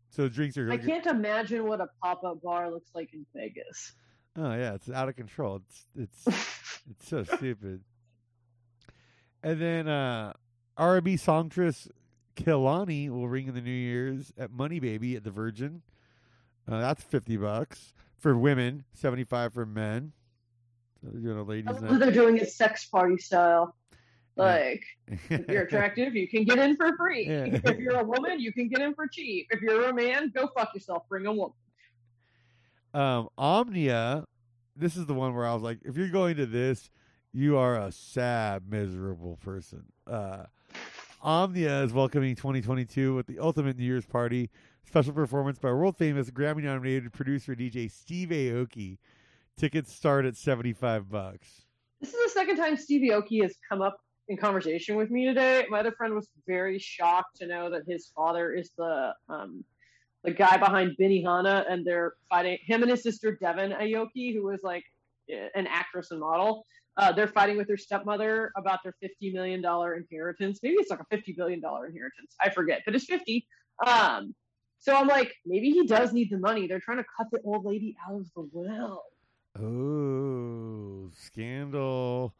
[0.09, 0.71] So drinks are.
[0.71, 3.93] I can't imagine what a pop up bar looks like in Vegas.
[4.37, 5.61] Oh yeah, it's out of control.
[5.97, 6.27] It's it's
[6.89, 7.81] it's so stupid.
[9.43, 10.33] And then uh
[10.77, 11.87] R&B songstress
[12.35, 15.81] Kehlani will ring in the New Year's at Money Baby at the Virgin.
[16.69, 20.11] Uh, that's fifty bucks for women, seventy five for men.
[21.01, 23.75] So they're doing a I ladies' they're doing it sex party style.
[24.37, 24.83] Like,
[25.29, 27.25] if you're attractive, you can get in for free.
[27.29, 27.57] Yeah.
[27.63, 29.47] If you're a woman, you can get in for cheap.
[29.49, 31.03] If you're a man, go fuck yourself.
[31.07, 31.55] Bring a woman.
[32.93, 34.25] um, Omnia.
[34.75, 36.89] This is the one where I was like, if you're going to this,
[37.31, 39.85] you are a sad, miserable person.
[40.05, 40.43] Uh,
[41.25, 44.51] Omnia is welcoming 2022 with the ultimate New Year's party.
[44.85, 48.99] Special performance by world famous Grammy nominated producer DJ Steve Aoki.
[49.57, 51.63] Tickets start at 75 bucks.
[51.99, 53.97] This is the second time Steve Aoki has come up
[54.27, 55.65] in conversation with me today.
[55.67, 59.65] My other friend was very shocked to know that his father is the um,
[60.23, 64.59] the guy behind Benihana, and they're fighting him and his sister Devon Aoki, who was
[64.61, 64.83] like
[65.31, 66.67] eh, an actress and model.
[66.97, 70.59] Uh, they're fighting with their stepmother about their fifty million dollar inheritance.
[70.63, 72.35] Maybe it's like a fifty billion dollar inheritance.
[72.41, 73.45] I forget, but it's fifty.
[73.85, 74.33] Um,
[74.79, 76.67] so I'm like, maybe he does need the money.
[76.67, 79.03] They're trying to cut the old lady out of the will.
[79.59, 82.33] Oh, scandal.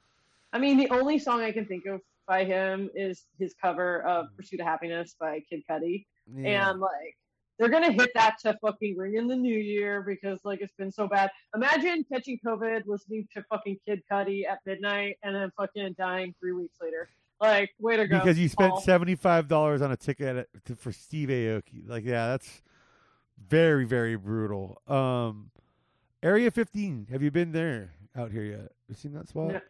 [0.53, 4.27] I mean, the only song I can think of by him is his cover of
[4.37, 6.71] "Pursuit of Happiness" by Kid Cudi, Yeah.
[6.71, 7.17] and like
[7.57, 10.91] they're gonna hit that to fucking ring in the new year because like it's been
[10.91, 11.29] so bad.
[11.55, 16.53] Imagine catching COVID, listening to fucking Kid Cudi at midnight, and then fucking dying three
[16.53, 17.09] weeks later.
[17.41, 18.19] Like, way to go!
[18.19, 21.87] because you spent seventy five dollars on a ticket to, for Steve Aoki.
[21.87, 22.61] Like, yeah, that's
[23.47, 24.81] very very brutal.
[24.87, 25.51] Um,
[26.23, 27.07] Area fifteen.
[27.11, 28.71] Have you been there out here yet?
[28.87, 29.47] You seen that spot?
[29.47, 29.61] No.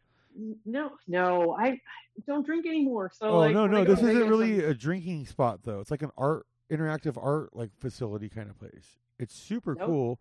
[0.66, 1.80] No, no, I
[2.28, 3.10] don't drink anymore.
[3.14, 5.80] So oh like, no no, this isn't really a drinking spot though.
[5.80, 9.00] It's like an art interactive art like facility kind of place.
[9.20, 9.88] It's super Nope.
[9.88, 10.20] cool.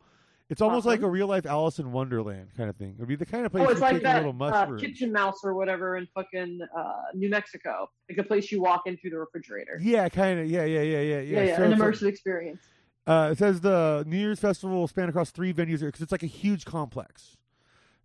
[0.50, 2.90] It's almost like a real life Alice in Wonderland kind of thing.
[2.90, 5.10] It would be the kind of place Oh, it's like a that little uh, kitchen
[5.10, 9.10] mouse or whatever in fucking uh, New Mexico, like the place you walk in through
[9.10, 9.78] the refrigerator.
[9.80, 10.46] yeah, kind of.
[10.50, 11.20] Yeah, yeah, yeah, yeah, yeah.
[11.20, 12.60] Yeah, yeah, So an it's like- immersive experience.
[13.06, 16.22] Uh, it says the New Year's festival will span across three venues because it's like
[16.22, 17.36] a huge complex.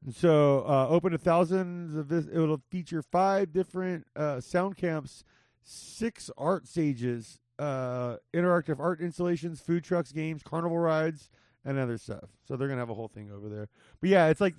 [0.05, 2.25] And so, uh, open to thousands of this.
[2.25, 5.23] It will feature five different uh, sound camps,
[5.61, 11.29] six art stages, uh, interactive art installations, food trucks, games, carnival rides,
[11.65, 12.29] and other stuff.
[12.47, 13.67] So they're gonna have a whole thing over there.
[14.01, 14.55] But yeah, it's like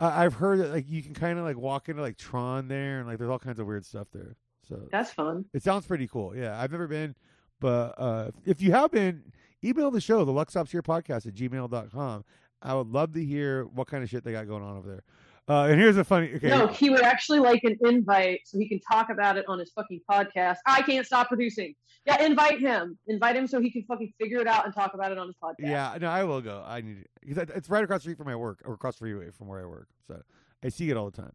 [0.00, 3.00] uh, I've heard that like you can kind of like walk into like Tron there,
[3.00, 4.36] and like there's all kinds of weird stuff there.
[4.68, 5.44] So That's fun.
[5.52, 6.34] it sounds pretty cool.
[6.34, 7.14] Yeah, I've never been,
[7.60, 9.22] but uh, if you have been,
[9.62, 12.24] email the show, the Luck Stops Here podcast at gmail.com.
[12.62, 15.02] I would love to hear what kind of shit they got going on over there.
[15.46, 16.32] Uh, and here's a funny.
[16.36, 19.58] Okay, No, he would actually like an invite so he can talk about it on
[19.58, 20.56] his fucking podcast.
[20.66, 21.74] I can't stop producing.
[22.06, 22.98] Yeah, invite him.
[23.08, 25.36] Invite him so he can fucking figure it out and talk about it on his
[25.42, 25.54] podcast.
[25.60, 26.62] yeah, no, I will go.
[26.66, 29.30] I need because it's right across the street from my work, or across the freeway
[29.30, 30.22] from where I work, so
[30.62, 31.32] I see it all the time.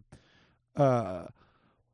[0.76, 1.26] Uh,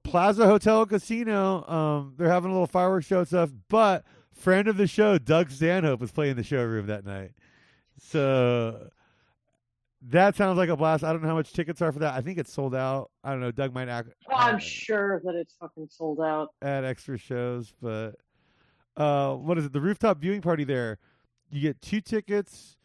[0.04, 1.66] Plaza Hotel Casino.
[1.68, 5.52] Um, they're having a little fireworks show and stuff, but friend of the show, Doug
[5.52, 7.32] Stanhope, is playing the showroom that night.
[7.98, 8.90] So
[10.10, 11.04] that sounds like a blast.
[11.04, 12.14] I don't know how much tickets are for that.
[12.14, 13.10] I think it's sold out.
[13.24, 13.52] I don't know.
[13.52, 16.50] Doug might act, Oh, I'm uh, sure that it's fucking sold out.
[16.62, 18.16] At extra shows, but
[18.98, 19.74] uh, what is it?
[19.74, 21.00] The rooftop viewing party there.
[21.50, 22.78] You get two tickets.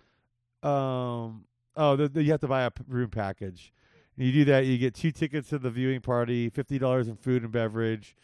[0.63, 1.45] Um,
[1.77, 3.73] oh, the, the, you have to buy a room package.
[4.17, 7.17] And you do that, you get two tickets to the viewing party, fifty dollars in
[7.17, 8.17] food and beverage,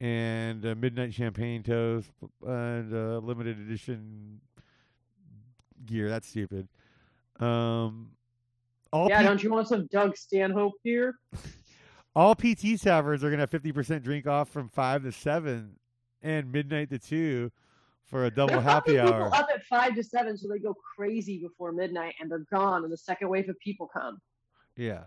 [0.00, 2.10] and a midnight champagne toast,
[2.46, 4.40] and uh, limited edition
[5.86, 6.08] gear.
[6.08, 6.68] That's stupid.
[7.40, 8.10] Um,
[8.94, 11.16] all yeah, P- don't you want some Doug Stanhope here?
[12.14, 15.72] all PT taverns are gonna have fifty percent drink off from five to seven
[16.22, 17.50] and midnight to two
[18.04, 19.24] for a double happy hour.
[19.24, 22.84] people up at five to seven, so they go crazy before midnight, and they're gone,
[22.84, 24.20] and the second wave of people come.
[24.76, 25.02] Yeah.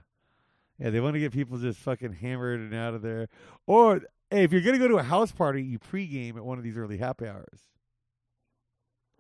[0.80, 3.30] Yeah, they want to get people just fucking hammered and out of there.
[3.68, 6.64] Or hey, if you're gonna go to a house party, you pregame at one of
[6.66, 7.62] these early happy hours.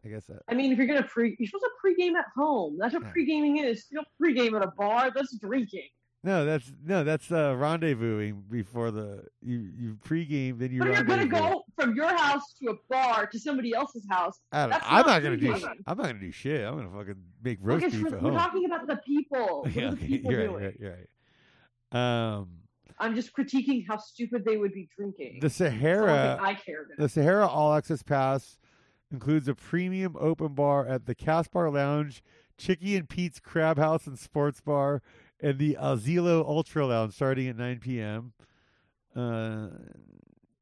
[0.07, 0.39] I guess that.
[0.47, 2.77] I mean, if you're gonna pre, you're supposed to pregame at home.
[2.79, 3.11] That's what Yeah.
[3.11, 3.87] pre-gaming is.
[3.91, 5.11] You don't pregame at a bar.
[5.13, 5.87] That's drinking.
[6.23, 10.79] No, that's no, that's uh, rendezvousing before the you you pregame, then you.
[10.79, 14.39] But you're gonna go from your house to a bar to somebody else's house.
[14.51, 15.53] I I'm not not gonna do.
[15.53, 16.65] I'm not gonna do shit.
[16.65, 18.33] I'm gonna fucking make roast it's, beef we're at home.
[18.33, 19.67] talking about the people.
[19.73, 20.79] Yeah, are the people you're right, you're right.
[20.79, 20.97] You're
[21.93, 22.37] right.
[22.37, 22.49] Um,
[22.99, 25.39] I'm just critiquing how stupid they would be drinking.
[25.39, 26.39] the Sahara.
[26.41, 26.97] I care about.
[26.97, 28.57] The Sahara All Access Pass
[29.11, 32.23] includes a premium open bar at the Casbar Lounge,
[32.57, 35.01] Chicky and Pete's Crab House and Sports Bar,
[35.39, 38.33] and the Azilo Ultra Lounge starting at 9 p.m.
[39.15, 39.67] Uh,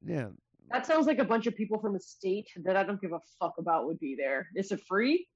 [0.06, 0.28] yeah,
[0.72, 3.20] That sounds like a bunch of people from a state that I don't give a
[3.39, 4.48] fuck about would be there.
[4.56, 5.28] Is it free?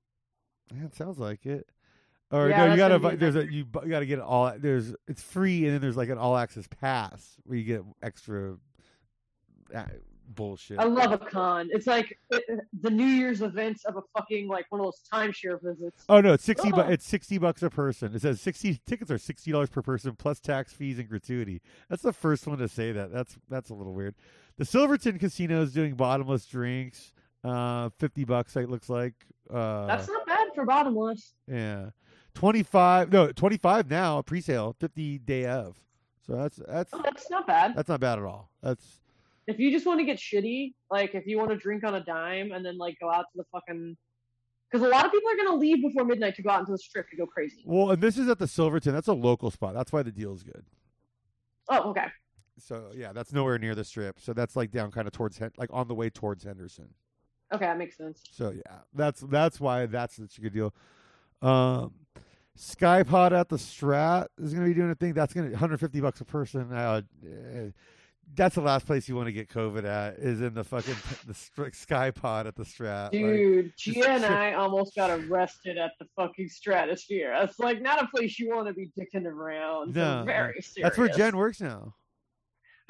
[0.76, 1.68] yeah, it sounds like it.
[2.32, 4.53] Or Yeah, no, you gotta there's a you, you gotta get it all.
[4.55, 8.55] There's it's free, and then there's like an all access pass where you get extra
[9.74, 9.86] uh,
[10.30, 10.80] bullshit.
[10.80, 11.69] I love a con.
[11.71, 16.03] It's like the New Year's events of a fucking like one of those timeshare visits.
[16.09, 16.71] Oh no, it's sixty.
[16.71, 18.13] Bu- it's sixty bucks a person.
[18.15, 21.61] It says sixty tickets are sixty dollars per person plus tax fees and gratuity.
[21.89, 23.11] That's the first one to say that.
[23.11, 24.15] That's that's a little weird.
[24.57, 27.13] The Silverton Casino is doing bottomless drinks.
[27.43, 28.55] Uh, fifty bucks.
[28.55, 29.13] It looks like.
[29.49, 31.34] Uh, That's not bad for bottomless.
[31.47, 31.89] yeah.
[32.36, 33.11] Twenty five.
[33.11, 34.21] No, twenty five now.
[34.21, 34.75] Pre sale.
[34.80, 35.77] Fifty day of.
[36.27, 37.73] So that's that's Oh, that's not bad.
[37.75, 38.51] that's not bad at all.
[38.61, 38.99] That's
[39.50, 42.04] If you just want to get shitty, like if you want to drink on a
[42.04, 43.97] dime and then like go out to the fucking,
[44.70, 46.78] because a lot of people are gonna leave before midnight to go out into the
[46.78, 47.64] strip to go crazy.
[47.66, 48.93] well, and this is at the Silverton.
[48.93, 49.74] That's a local spot.
[49.74, 50.64] That's why the deal's good.
[51.70, 52.06] Oh, okay.
[52.60, 54.20] So yeah, that's nowhere near the strip.
[54.20, 56.89] So that's like down kind of towards like on the way towards Henderson.
[57.52, 58.22] Okay, that makes sense.
[58.32, 60.74] So yeah, that's that's why that's such a good deal.
[61.41, 61.93] Um,
[62.58, 65.14] Skypod at the Strat is going to be doing a thing.
[65.14, 66.72] That's going to 150 bucks a person.
[66.74, 67.70] Uh, eh,
[68.36, 71.34] that's the last place you want to get COVID at is in the fucking the
[71.34, 73.11] stri- Skypod at the Strat.
[73.11, 77.34] Dude, just Gia and I almost got arrested at the fucking stratosphere.
[77.38, 79.95] That's like not a place you want to be dicking around.
[79.95, 80.75] No, very serious.
[80.84, 81.95] that's where Jen works now.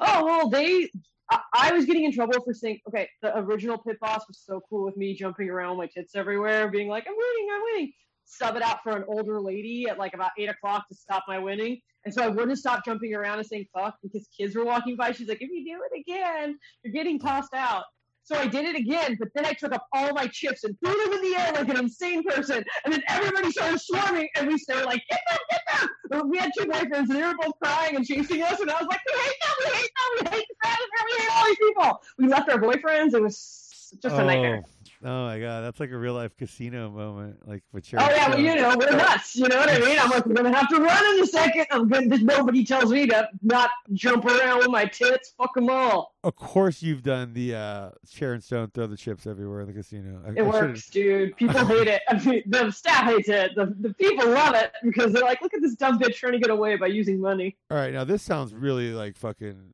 [0.00, 0.90] Oh well, they.
[1.30, 4.60] I, I was getting in trouble for saying, okay, the original pit boss was so
[4.68, 7.92] cool with me jumping around with my tits everywhere, being like, I'm winning, I'm winning.
[8.30, 11.38] Sub it out for an older lady at like about eight o'clock to stop my
[11.38, 11.80] winning.
[12.04, 15.12] And so I wouldn't stop jumping around and saying fuck because kids were walking by.
[15.12, 17.84] She's like, if you do it again, you're getting tossed out.
[18.22, 20.94] So I did it again, but then I took up all my chips and threw
[20.94, 22.62] them in the air like an insane person.
[22.84, 25.62] And then everybody started swarming, and we started like, get them, get
[26.10, 26.30] them.
[26.30, 28.60] We had two boyfriends, and they were both crying and chasing us.
[28.60, 31.22] And I was like, we hate them, we hate them, we hate the stratosphere, we
[31.22, 32.00] hate all these people.
[32.18, 33.14] We left our boyfriends.
[33.14, 34.26] It was just a oh.
[34.26, 34.62] nightmare.
[34.64, 38.38] Oh my god, that's like a real life casino moment, like with Oh yeah, well
[38.38, 39.34] you know we're nuts.
[39.34, 39.98] You know what I mean?
[39.98, 41.66] I'm like, we're gonna have to run in a second.
[41.70, 42.22] I'm good.
[42.22, 45.32] Nobody tells me to not jump around with my tits.
[45.38, 46.14] Fuck them all.
[46.22, 50.22] Of course, you've done the uh, Sharon Stone throw the chips everywhere in the casino.
[50.26, 51.34] I, It I works, dude.
[51.36, 52.02] People hate it.
[52.08, 53.52] I mean, the staff hates it.
[53.54, 56.38] The, the people love it because they're like, look at this dumb bitch trying to
[56.38, 57.56] get away by using money.
[57.70, 59.72] All right, now this sounds really like fucking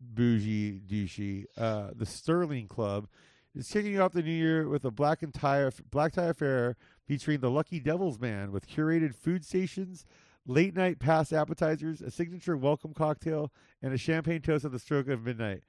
[0.00, 1.44] bougie, douchey.
[1.56, 3.08] Uh, the Sterling Club
[3.54, 6.76] is kicking off the new year with a black and tie black tie affair
[7.06, 10.04] featuring the Lucky Devils Man with curated food stations,
[10.46, 13.52] late night pass appetizers, a signature welcome cocktail,
[13.82, 15.62] and a champagne toast at the stroke of midnight.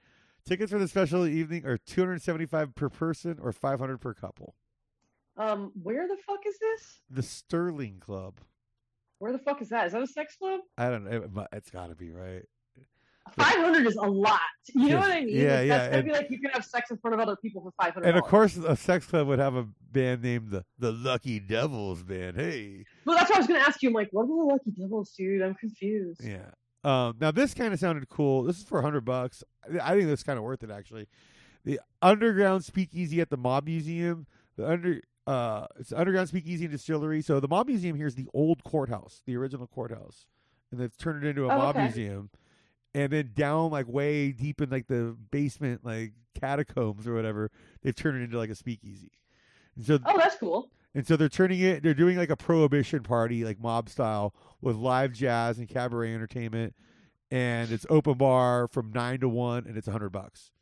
[0.44, 4.54] Tickets for the special evening are 275 per person or 500 per couple.
[5.36, 7.00] Um, where the fuck is this?
[7.10, 8.40] The Sterling Club.
[9.18, 9.86] Where the fuck is that?
[9.86, 10.60] Is that a sex club?
[10.78, 11.10] I don't know.
[11.10, 12.44] It, it's got to be right.
[13.34, 14.40] Five hundred is a lot.
[14.74, 15.28] You know what I mean?
[15.36, 17.20] Yeah, Like, yeah, That's gonna and- be like you can have sex in front of
[17.20, 18.08] other people for five hundred.
[18.08, 22.02] And of course, a sex club would have a band named the the Lucky Devils
[22.02, 22.36] Band.
[22.36, 23.88] Hey, Well, that's what I was gonna ask you.
[23.90, 25.42] I'm like, what are the Lucky Devils, dude?
[25.42, 26.22] I'm confused.
[26.24, 26.50] yeah.
[26.84, 28.44] Um, now this kind of sounded cool.
[28.44, 29.42] This is for hundred bucks.
[29.80, 31.06] I I think that's kind of worth it actually.
[31.64, 34.26] The underground speakeasy at the Mob Museum.
[34.56, 37.20] The under uh, it's underground speakeasy and distillery.
[37.22, 40.26] So the Mob Museum here is the old courthouse, the original courthouse,
[40.70, 41.84] and they've turned it into a Oh, mob okay.
[41.86, 42.30] museum.
[42.96, 47.50] And then down like way deep in like the basement, like catacombs or whatever,
[47.82, 49.12] they've turned it into like a speakeasy.
[49.76, 50.70] And so Oh, that's cool.
[50.94, 54.32] And so they're turning it, they're doing like a prohibition party, like mob style,
[54.62, 56.74] with live jazz and cabaret entertainment.
[57.30, 60.52] And it's open bar from nine to one, and it's a hundred bucks.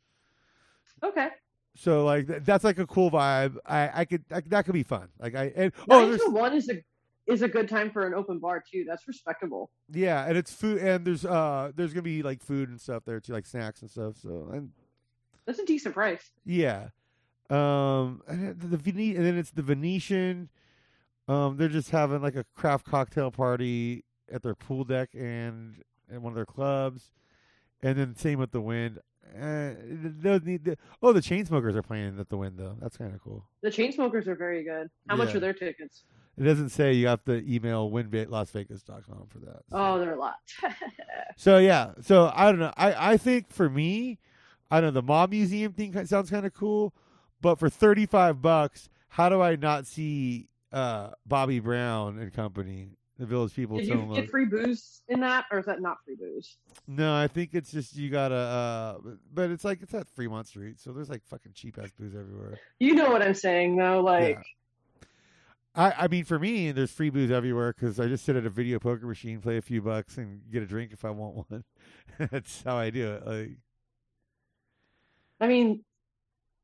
[1.01, 1.29] Okay.
[1.77, 3.55] So like that's like a cool vibe.
[3.65, 5.07] I I could I, that could be fun.
[5.19, 6.83] Like I and oh, Nine oh there's to one is a
[7.27, 8.85] is a good time for an open bar too.
[8.87, 9.71] That's respectable.
[9.91, 13.19] yeah, and it's food and there's uh there's gonna be like food and stuff there
[13.19, 14.15] too, like snacks and stuff.
[14.21, 14.71] So and
[15.45, 16.31] That's a decent price.
[16.45, 16.89] Yeah.
[17.49, 20.49] Um, and the, Vene- and then it's the Venetian.
[21.27, 25.75] Um, they're just having like a craft cocktail party at their pool deck and
[26.11, 27.11] at one of their clubs,
[27.83, 28.97] and then same with the Wynn.
[29.39, 32.77] Uh, those need the, oh, the Chainsmokers are playing at the Wynn though.
[32.79, 33.47] That's kind of cool.
[33.61, 34.89] The Chainsmokers are very good.
[35.07, 36.03] How much are their tickets?
[36.37, 39.61] It doesn't say you have to email wynnlasvegas.com for that.
[39.69, 39.73] so.
[39.77, 40.35] Oh, they're a lot.
[41.37, 42.71] So yeah, so I don't know.
[42.77, 44.19] I I think for me,
[44.71, 45.01] I don't know.
[45.01, 46.93] The mob museum thing sounds kind of cool,
[47.41, 52.91] but for thirty five bucks, how do I not see uh Bobby Brown and company,
[53.19, 53.79] the Village People?
[53.79, 56.55] Did you get free booze in that, or is that not free booze?
[56.87, 58.35] no, I think it's just you gotta.
[58.35, 58.97] uh
[59.33, 62.59] But it's like it's at Fremont Street, so there's like fucking cheap ass booze everywhere.
[62.79, 63.99] You know what I'm saying, though.
[63.99, 64.41] Like,
[65.75, 68.49] I I mean, for me, there's free booze everywhere because I just sit at a
[68.49, 71.63] video poker machine, play a few bucks, and get a drink if I want one.
[72.31, 73.25] That's how I do it.
[73.27, 73.49] Like.
[75.41, 75.83] I mean,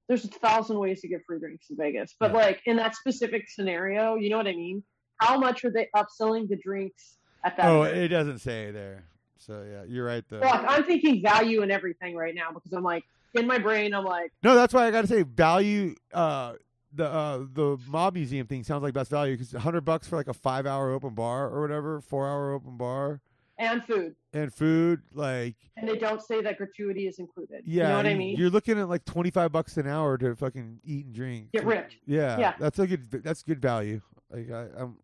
[0.07, 2.38] there's a thousand ways to get free drinks in Vegas, but Yeah.
[2.38, 4.84] like in that specific scenario, you know what I mean?
[5.18, 7.66] How much are they upselling the drinks at that?
[7.66, 7.97] Oh, event?
[7.97, 9.05] it doesn't say there.
[9.38, 10.39] So yeah, you're right though.
[10.39, 13.03] Like, I'm thinking value and everything right now because I'm like
[13.34, 15.95] in my brain, I'm like, No, that's why I got to say value.
[16.14, 16.53] Uh,
[16.94, 20.28] the uh, the mob museum thing sounds like best value because hundred bucks for like
[20.28, 23.22] a five hour open bar or whatever, four hour open bar
[23.58, 25.02] and food, and food.
[25.14, 27.62] Like and they don't say that gratuity is included.
[27.66, 28.38] yeah, you know what I mean?
[28.38, 31.52] You're looking at like twenty five bucks an hour to fucking eat and drink.
[31.54, 31.96] Get ripped.
[32.06, 32.54] Yeah, Yeah.
[32.60, 33.10] that's a good.
[33.24, 34.02] That's good value.
[34.30, 34.98] Like I, I'm.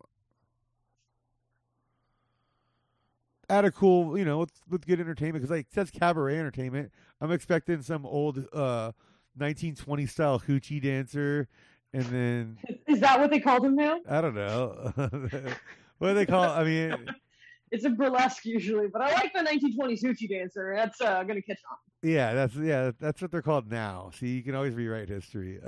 [3.50, 6.92] At a cool, you know, with, with good entertainment because like it says cabaret entertainment.
[7.20, 8.92] I'm expecting some old uh
[9.36, 11.48] 1920 style hoochie dancer,
[11.92, 14.00] and then Is that what they called him now?
[14.08, 14.92] I don't know
[15.98, 16.44] what do they call.
[16.44, 16.94] I mean,
[17.70, 20.72] It's a burlesque usually, but I like the 1920s hoochie dancer.
[20.74, 21.76] That's uh, gonna catch on.
[22.02, 24.10] yeah, that's yeah, that's what they're called now.
[24.18, 25.60] See, you can always rewrite history.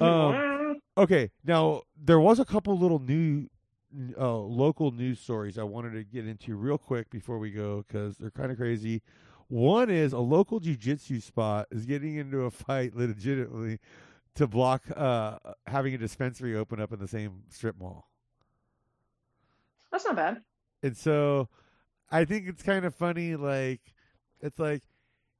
[0.00, 3.48] Um, Okay, now there was a couple little new,
[4.20, 8.16] uh, local news stories I wanted to get into real quick before we go because
[8.18, 9.00] they're kind of crazy.
[9.46, 13.78] One is a local jujitsu spot is getting into a fight legitimately
[14.34, 18.08] to block uh, having a dispensary open up in the same strip mall.
[19.90, 20.42] That's not bad.
[20.82, 21.48] And so
[22.10, 23.36] I think it's kind of funny.
[23.36, 23.80] Like,
[24.40, 24.82] it's like,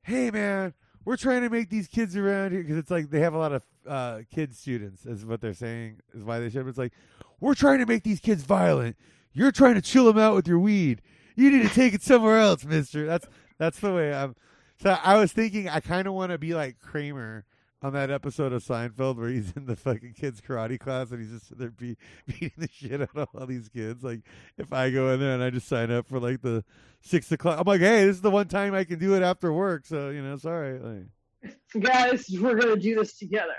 [0.02, 0.74] hey, man,
[1.04, 3.52] we're trying to make these kids around here because it's like they have a lot
[3.52, 6.64] of uh, kid students, is what they're saying, is why they should.
[6.64, 6.92] But it's like,
[7.40, 8.96] we're trying to make these kids violent.
[9.32, 11.02] You're trying to chill them out with your weed.
[11.36, 13.06] You need to take it somewhere else, mister.
[13.06, 13.28] That's
[13.58, 14.34] that's the way I'm.
[14.82, 17.44] So I was thinking, I kind of want to be like Kramer
[17.80, 21.30] on that episode of Seinfeld where he's in the fucking kids karate class and he's
[21.30, 24.02] just there be, beating the shit out of all these kids.
[24.02, 24.22] Like
[24.56, 26.64] if I go in there and I just sign up for like the
[27.00, 29.52] six o'clock, I'm like, hey, this is the one time I can do it after
[29.52, 29.86] work.
[29.86, 30.78] So you know, sorry.
[30.78, 33.54] Like, Guys, we're gonna do this together.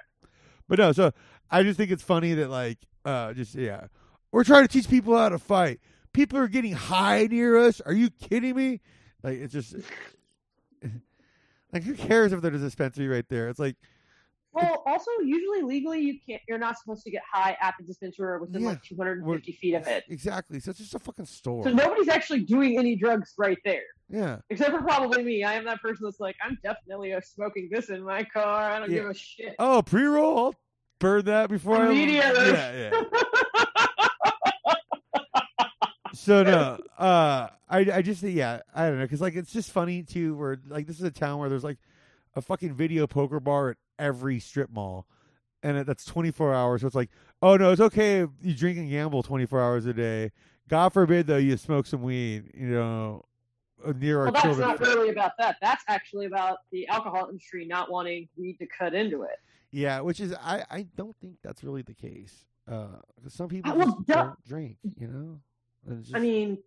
[0.68, 1.12] but no, so
[1.50, 3.88] I just think it's funny that like, uh, just yeah,
[4.32, 5.80] we're trying to teach people how to fight.
[6.12, 7.80] People are getting high near us.
[7.82, 8.82] Are you kidding me?
[9.24, 9.76] Like it's just.
[11.72, 13.48] Like who cares if there's a dispensary right there?
[13.48, 13.76] It's like
[14.52, 16.42] Well, also usually legally you can't.
[16.48, 18.70] You're not supposed to get high at the dispensary or within Yeah.
[18.70, 20.06] like 250 feet of it.
[20.10, 20.60] exactly.
[20.60, 21.64] So it's just a fucking store.
[21.64, 24.40] So nobody's actually doing any drugs right there, yeah.
[24.50, 25.44] except for probably me.
[25.44, 28.72] I am that person that's like, I'm definitely smoking this in my car.
[28.72, 29.02] I don't Yeah.
[29.02, 29.56] give a shit.
[29.60, 30.38] Oh, pre roll.
[30.40, 30.56] I'll
[31.00, 31.86] burn that before I.
[31.92, 32.50] Immediately.
[32.52, 33.04] Yeah, yeah.
[36.14, 40.04] so no, uh, I I just yeah I don't know because like it's just funny
[40.04, 41.78] too where like this is a town where there's like
[42.36, 45.06] a fucking video poker bar at every strip mall,
[45.62, 46.82] and it, that's 24 hours.
[46.82, 47.10] So it's like
[47.42, 50.32] oh no, it's okay if you drink and gamble 24 hours a day.
[50.68, 53.26] God forbid though you smoke some weed, you know,
[53.86, 54.68] uh, near our Well, that's children.
[54.68, 55.58] not really about that.
[55.62, 59.38] That's actually about the alcohol industry not wanting weed to cut into it.
[59.72, 62.46] Yeah, which is I I don't think that's really the case.
[62.68, 62.88] Uh,
[63.28, 65.40] some people Uh, well, just don't drink, you know.
[65.90, 66.58] It's I mean,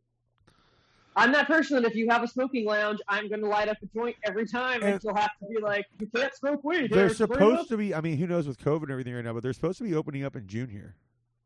[1.16, 3.76] I'm that person that if you have a smoking lounge, I'm going to light up
[3.82, 6.90] a joint every time, and, And- you'll have to be like, you can't smoke weed.
[6.90, 7.94] they're supposed to be.
[7.94, 9.32] I mean, who knows with COVID and everything right now?
[9.34, 10.94] But they're supposed to be opening up in June here,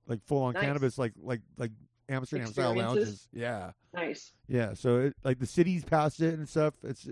[0.06, 0.62] like full on Nice.
[0.64, 1.72] cannabis, like like like
[2.08, 3.28] Amsterdam style lounges.
[3.32, 4.32] Yeah, Nice.
[4.48, 4.74] yeah.
[4.74, 6.74] So it, like the city's passed it and stuff.
[6.84, 7.08] It's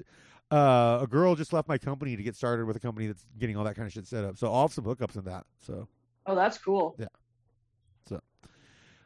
[0.52, 3.56] uh, a girl just left my company to get started with a company that's getting
[3.56, 4.38] all that kind of shit set up.
[4.38, 5.44] So I'll have some hookups in that.
[5.66, 5.88] So
[6.26, 6.94] Oh, that's cool.
[6.98, 7.06] Yeah.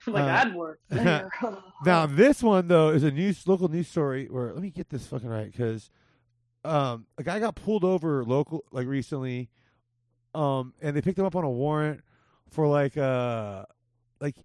[0.07, 0.81] Like, uh, I'd work.
[0.89, 1.31] there.
[1.85, 5.07] Now this one though is a news local news story where let me get this
[5.07, 5.91] fucking right because
[6.65, 9.49] um a guy got pulled over local like recently
[10.35, 12.01] um and they picked him up on a warrant
[12.49, 13.65] for like uh
[14.21, 14.37] like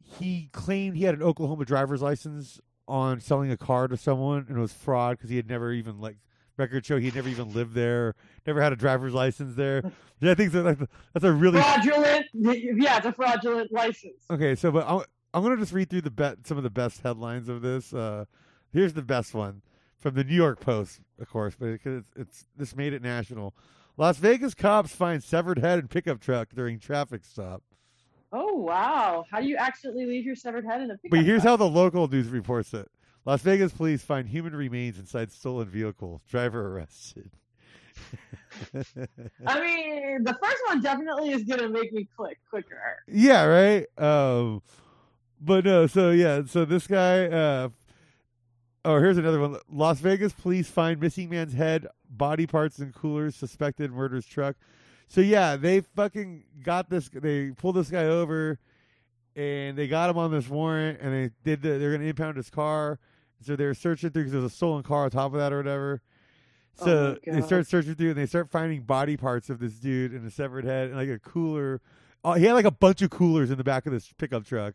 [0.00, 4.56] he claimed he had an Oklahoma driver's license on selling a car to someone and
[4.56, 6.16] it was fraud because he had never even like
[6.58, 8.14] records show he never even lived there,
[8.46, 9.82] never had a driver's license there.
[10.20, 10.80] Yeah, I think so, like,
[11.12, 12.26] that's a really fraudulent.
[12.34, 14.24] Yeah, it's a fraudulent license.
[14.28, 14.56] okay.
[14.56, 15.02] So, but I'm,
[15.32, 17.94] I'm gonna just read through the be- some of the best headlines of this.
[17.94, 18.24] Uh,
[18.72, 19.62] here's the best one
[19.96, 23.54] from the New York Post, of course, but because it's, it's this made it national.
[23.96, 27.62] Las Vegas cops find severed head in pickup truck during traffic stop.
[28.32, 29.24] Oh wow!
[29.30, 31.10] How do you accidentally leave your severed head in a pickup?
[31.12, 31.50] But here's truck?
[31.52, 32.90] how the local news reports it.
[33.28, 36.22] Las Vegas police find human remains inside stolen vehicle.
[36.30, 37.30] Driver arrested.
[39.46, 42.80] I mean, the first one definitely is gonna make me click quicker.
[43.06, 43.86] yeah, right.
[43.98, 44.62] Um,
[45.42, 45.86] but no.
[45.86, 46.44] So yeah.
[46.46, 47.26] So this guy.
[47.26, 47.68] Uh,
[48.86, 49.58] oh, here's another one.
[49.70, 53.36] Las Vegas police find missing man's head, body parts, and coolers.
[53.36, 54.56] Suspected murders truck.
[55.06, 57.10] So yeah, they fucking got this.
[57.10, 58.58] They pulled this guy over,
[59.36, 61.60] and they got him on this warrant, and they did.
[61.60, 62.98] The, they're going to impound his car.
[63.40, 66.02] So they're searching through because there's a stolen car on top of that or whatever.
[66.80, 69.74] Oh So my they start searching through, and they start finding body parts of this
[69.74, 71.80] dude and a severed head and like a cooler.
[72.24, 74.74] Oh, he had like a bunch of coolers in the back of this pickup truck,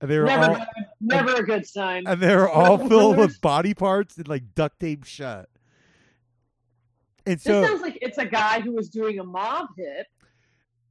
[0.00, 0.66] and they were Never, all
[1.00, 2.06] never a good sign.
[2.06, 5.48] and they were all filled with body parts and like duct tape shut.
[7.26, 10.06] And this so sounds like it's a guy who was doing a mob hit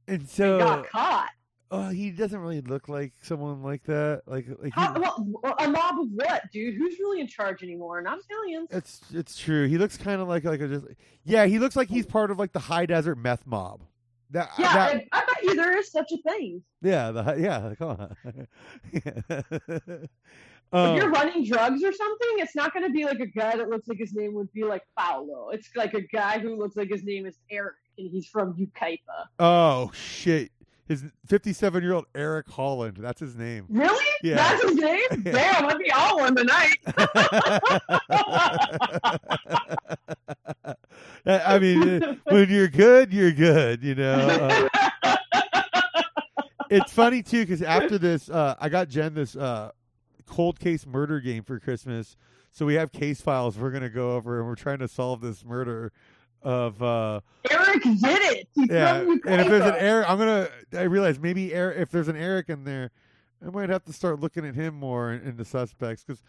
[0.06, 1.30] and and so got caught.
[1.70, 4.22] Oh, he doesn't really look like someone like that.
[4.26, 6.74] Like like he, How, well, a mob of what, dude?
[6.76, 8.00] Who's really in charge anymore?
[8.00, 8.68] Not Italians.
[8.70, 9.66] it's it's true.
[9.68, 10.86] He looks kind of like like a just
[11.24, 11.44] yeah.
[11.44, 13.82] He looks like he's part of like the high desert meth mob.
[14.30, 16.62] That Yeah, that- I, I bet you there is such a thing.
[16.82, 17.74] yeah the yeah.
[17.78, 18.16] Come on.
[18.92, 20.08] if
[20.72, 23.68] um, you're running drugs or something, it's not going to be like a guy that
[23.68, 25.50] looks like his name would be like Paolo.
[25.50, 29.26] It's like a guy who looks like his name is Eric and he's from Yucaipa.
[29.38, 30.50] oh shit!
[30.88, 32.96] His fifty-seven year old Eric Holland.
[32.98, 33.66] That's his name.
[33.68, 34.06] Really?
[34.22, 34.36] Yeah.
[34.36, 35.02] That's his name?
[35.22, 36.78] Damn, I'd be on one tonight.
[41.26, 43.82] I mean, when you're good, you're good.
[43.82, 44.68] You know.
[45.04, 45.16] Uh,
[46.70, 49.72] it's funny too because after this, uh, I got Jen this uh,
[50.26, 52.16] cold case murder game for Christmas.
[52.50, 55.44] So we have case files we're gonna go over, and we're trying to solve this
[55.44, 55.92] murder
[56.42, 57.20] of uh,
[57.50, 58.48] Eric did it.
[58.54, 59.00] He's yeah.
[59.00, 60.48] And if there's an Eric, I'm gonna.
[60.72, 62.90] I realize maybe Eric, if there's an Eric in there,
[63.46, 66.22] I might have to start looking at him more in, in the suspects because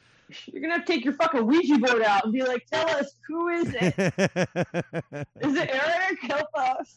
[0.45, 3.15] You're to have to take your fucking Ouija board out and be like, tell us,
[3.27, 3.93] who is it?
[5.41, 6.19] Is it Eric?
[6.21, 6.95] Help us.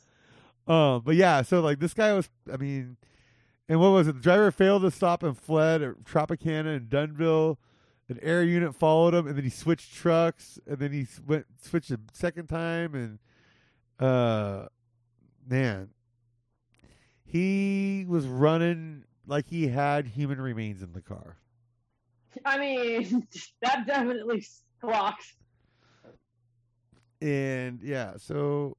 [0.66, 2.96] Um, but yeah, so like this guy was, I mean,
[3.68, 4.14] and what was it?
[4.14, 7.56] The driver failed to stop and fled at Tropicana and Dunville.
[8.12, 11.90] An air unit followed him, and then he switched trucks, and then he went switched
[11.90, 13.18] a second time, and
[13.98, 14.66] uh,
[15.48, 15.88] man,
[17.24, 21.38] he was running like he had human remains in the car.
[22.44, 23.26] I mean,
[23.62, 24.44] that definitely
[24.78, 25.32] clocks.
[27.22, 28.76] and yeah, so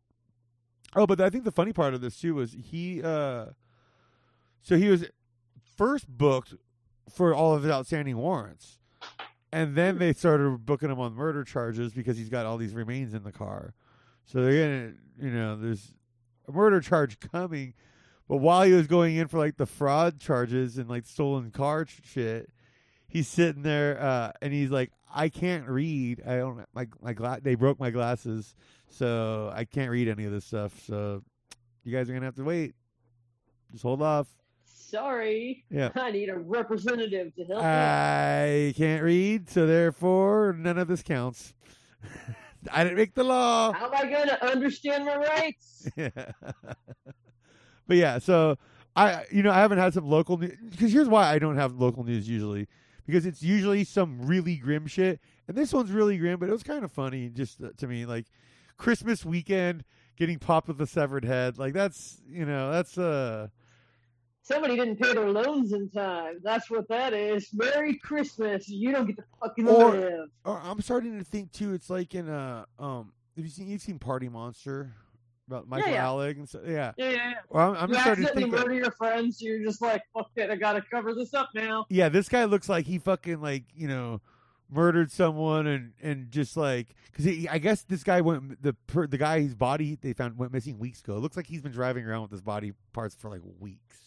[0.96, 3.48] oh, but I think the funny part of this too was he uh
[4.62, 5.06] so he was
[5.76, 6.54] first booked
[7.10, 8.78] for all of his outstanding warrants.
[9.54, 13.14] And then they started booking him on murder charges because he's got all these remains
[13.14, 13.76] in the car.
[14.26, 15.94] So they're gonna you know, there's
[16.48, 17.76] a murder charge coming.
[18.28, 21.86] But while he was going in for like the fraud charges and like stolen car
[22.04, 22.50] shit,
[23.08, 26.24] he's sitting there uh, and he's like, I can't read.
[26.26, 28.56] I don't my my gla- They broke my glasses,
[28.90, 30.82] so I can't read any of this stuff.
[30.88, 31.22] So
[31.84, 32.74] you guys are gonna have to wait.
[33.72, 34.28] Just hold off.
[34.94, 35.66] Sorry.
[35.72, 35.90] Yeah.
[35.96, 37.68] I need a representative to help me.
[37.68, 41.56] I can't read, so therefore none of this counts.
[42.72, 43.74] I didn't make the law.
[43.74, 45.90] How am I going to understand my rights?
[45.98, 46.10] yeah.
[47.88, 48.60] but yeah, so
[48.96, 51.74] I, you know, I haven't had some local news because here's why I don't have
[51.74, 52.68] local news usually
[53.08, 56.64] because it's usually some really grim shit, and this one's really grim, but it was
[56.64, 58.28] kind of funny just to me, like
[58.78, 59.86] Christmas weekend
[60.18, 63.48] getting popped with a severed head, like that's you know that's uh
[64.44, 66.40] Somebody didn't pay their loans in time.
[66.44, 67.50] That's what that is.
[67.54, 68.68] Merry Christmas.
[68.68, 70.30] You don't get to fucking Or- live.
[70.44, 71.74] or I'm starting to think too.
[71.74, 73.14] It's like in a um.
[73.36, 74.94] Have you seen you've seen Party Monster
[75.48, 76.06] about Michael yeah.
[76.06, 76.92] Alig and so yeah.
[76.98, 77.34] Yeah, yeah, yeah.
[77.50, 78.52] Well, I'm, I'm you just starting to think.
[78.52, 79.42] That, murder your friends.
[79.42, 80.50] You're just like, fuck it.
[80.50, 81.86] I got to cover this up now.
[81.90, 84.22] yeah, this guy looks like he fucking like you know
[84.70, 89.18] murdered someone and and just like because I guess this guy went the per, the
[89.18, 91.16] guy whose body they found went missing weeks ago.
[91.16, 94.03] It looks like he's been driving around with his body parts for like weeks.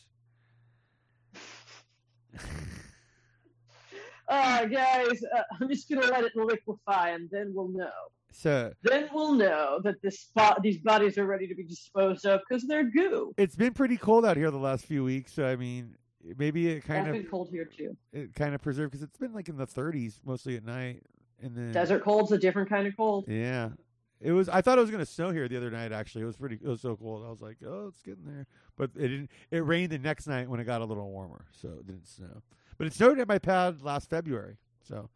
[4.28, 7.90] Uh, guys, uh, I'm just going to let it liquefy and then we'll know.
[8.32, 12.40] So Then we'll know that this spot, these bodies are ready to be disposed of
[12.48, 13.32] because they're goo.
[13.36, 15.32] it's been pretty cold out here the last few weeks.
[15.32, 15.94] So I mean,
[16.36, 17.96] maybe it kind It's of been cold here too.
[18.12, 21.02] it kind of preserved because it's been like in the 30s mostly at night,
[21.40, 23.26] and then Desert cold's a different kind of cold.
[23.28, 23.68] Yeah,
[24.20, 24.48] It was.
[24.48, 25.92] I thought it was going to snow here the other night.
[25.92, 26.56] Actually, it was pretty.
[26.56, 27.24] It was so cold.
[27.26, 28.46] I was like, oh, it's getting there.
[28.76, 29.30] But it didn't.
[29.50, 32.42] It rained the next night when it got a little warmer, so it didn't snow.
[32.78, 35.10] But it snowed at my pad last February, so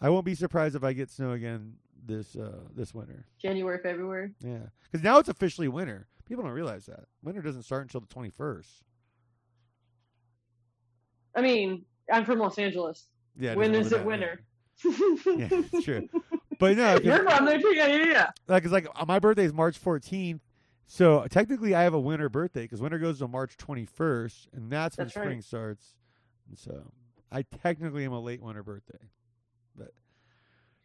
[0.00, 3.24] I won't be surprised if I get snow again this uh this winter.
[3.40, 4.32] January, February.
[4.40, 6.08] Yeah, because now it's officially winter.
[6.26, 8.82] People don't realize that winter doesn't start until the twenty first.
[11.36, 13.06] I mean, I'm from Los Angeles.
[13.38, 13.54] Yeah.
[13.54, 14.42] when is it winter?
[14.84, 16.08] Yeah, it's true.
[16.58, 17.74] But no, 'cause- You're from too.
[17.74, 18.30] Yeah, yeah, yeah.
[18.48, 20.40] like it's like uh, my birthday is March 14th,
[20.86, 24.96] so technically I have a winter birthday because winter goes to March 21st, and that's
[24.98, 25.22] when That's right.
[25.24, 25.94] spring starts.
[26.48, 26.92] And so
[27.30, 28.98] I technically am a late winter birthday,
[29.76, 29.92] but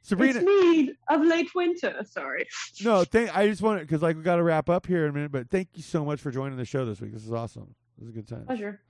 [0.01, 0.39] Sabrina.
[0.39, 2.01] It's me of late winter.
[2.05, 2.45] Sorry.
[2.83, 3.35] No, thank.
[3.35, 5.31] I just want to because like we got to wrap up here in a minute,
[5.31, 7.13] but thank you so much for joining the show this week.
[7.13, 7.73] This is awesome.
[7.97, 8.45] This is a good time.
[8.45, 8.81] Pleasure.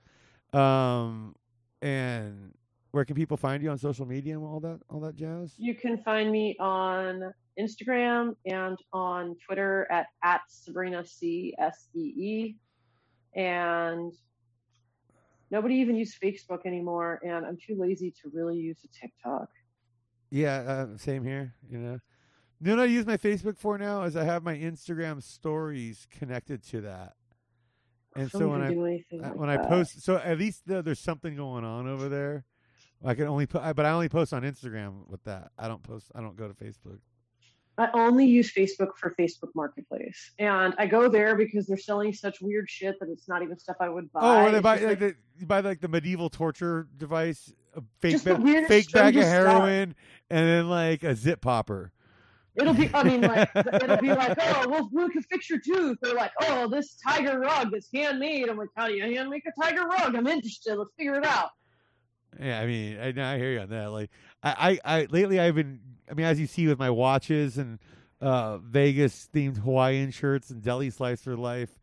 [0.52, 1.34] Um,
[1.80, 2.52] and
[2.94, 5.52] where can people find you on social media and all that, all that jazz?
[5.58, 11.98] You can find me on Instagram and on Twitter at, at Sabrina C S E
[11.98, 12.56] E.
[13.34, 14.12] And
[15.50, 19.48] nobody even uses Facebook anymore, and I'm too lazy to really use a TikTok.
[20.30, 21.52] Yeah, uh, same here.
[21.68, 21.98] You know,
[22.60, 26.06] you know what I use my Facebook for now is I have my Instagram stories
[26.16, 27.14] connected to that,
[28.14, 29.68] and so when I uh, like when I that.
[29.68, 32.44] post, so at least there- there's something going on over there.
[33.04, 35.50] I can only put, but I only post on Instagram with that.
[35.58, 36.10] I don't post.
[36.14, 36.98] I don't go to Facebook.
[37.76, 42.40] I only use Facebook for Facebook Marketplace, and I go there because they're selling such
[42.40, 44.46] weird shit that it's not even stuff I would oh, buy.
[44.46, 48.36] Oh, they buy like, the, you buy like the medieval torture device, a fake ba-
[48.36, 49.52] weirdest, fake bag of strangest stuff.
[49.52, 49.94] heroin,
[50.30, 51.90] and then like a zip popper.
[52.56, 55.98] It'll be, I mean, like, it'll be like, oh, well, we can fix your tooth.
[56.00, 58.48] They're like, oh, this tiger rug is handmade.
[58.48, 60.14] I'm like, how do you hand make a tiger rug?
[60.14, 60.76] I'm interested.
[60.76, 61.50] Let's figure it out.
[62.40, 63.90] Yeah, I mean, I, I hear you on that.
[63.92, 64.10] Like,
[64.42, 65.80] I, I, I, lately I've been,
[66.10, 67.78] I mean, as you see with my watches and
[68.20, 71.78] uh, Vegas themed Hawaiian shirts and deli slicer life,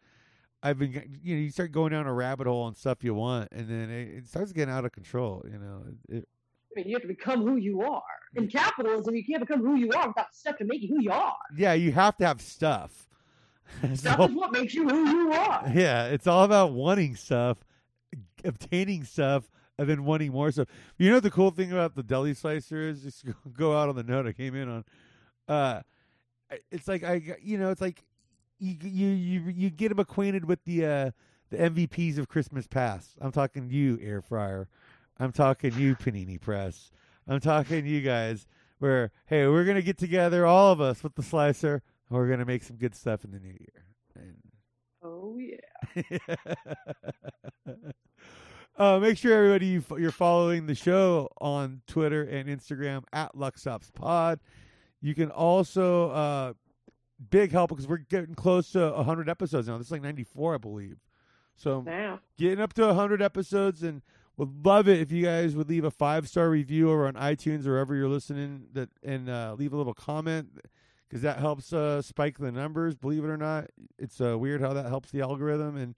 [0.63, 0.91] I've been,
[1.23, 3.89] you know, you start going down a rabbit hole on stuff you want, and then
[3.89, 5.43] it, it starts getting out of control.
[5.51, 8.01] You know, it, I mean, you have to become who you are.
[8.35, 11.11] In capitalism, you can't become who you are without stuff to make you who you
[11.11, 11.35] are.
[11.57, 13.07] yeah, you have to have stuff.
[13.93, 15.63] Stuff So- is what makes you who you are.
[15.73, 17.57] yeah, it's all about wanting stuff,
[18.43, 19.49] obtaining stuff,
[19.81, 20.67] and then wanting more stuff.
[20.99, 23.01] You know the cool thing about the deli slicer is?
[23.03, 24.85] Just go- out on the note I came in on.
[25.47, 25.81] Uh,
[26.71, 28.03] it's like I, you know, it's like
[28.59, 31.11] you you you you get them acquainted with the uh
[31.49, 33.17] the MVPs of Christmas past.
[33.19, 34.67] I'm talking you, air fryer.
[35.19, 36.91] I'm talking you, panini press.
[37.27, 38.45] I'm talking you guys.
[38.79, 41.81] Where hey, we're gonna get together, all of us, with the slicer.
[42.09, 43.85] and We're gonna make some good stuff in the new year.
[44.15, 44.37] And
[45.03, 46.05] Oh, yeah.
[48.77, 54.39] uh, make sure everybody you're following the show on Twitter and Instagram at LuxOpsPod.
[55.01, 56.53] You can also uh,
[57.29, 59.77] big help because we're getting close to 100 episodes now.
[59.77, 60.97] This is like 94, I believe.
[61.55, 64.01] So Now, getting up to 100 episodes and
[64.37, 67.67] would love it if you guys would leave a five star review over on iTunes
[67.67, 70.59] or wherever you're listening that and uh, leave a little comment
[71.07, 72.95] because that helps uh, spike the numbers.
[72.95, 73.65] Believe it or not,
[73.99, 75.75] it's uh, weird how that helps the algorithm.
[75.75, 75.95] And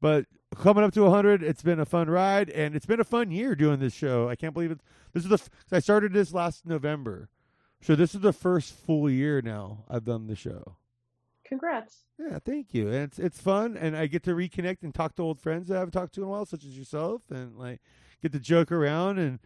[0.00, 0.26] but
[0.56, 3.54] coming up to 100, it's been a fun ride and it's been a fun year
[3.54, 4.28] doing this show.
[4.28, 4.80] I can't believe it.
[5.12, 7.28] This is the f- I started this last November,
[7.80, 10.76] so this is the first full year now I've done the show.
[11.44, 12.04] congrats.
[12.18, 12.86] Yeah, thank you.
[12.88, 15.76] And it's it's fun, and I get to reconnect and talk to old friends that
[15.76, 17.80] I haven't talked to in a while, such as yourself, and like
[18.22, 19.38] get to joke around and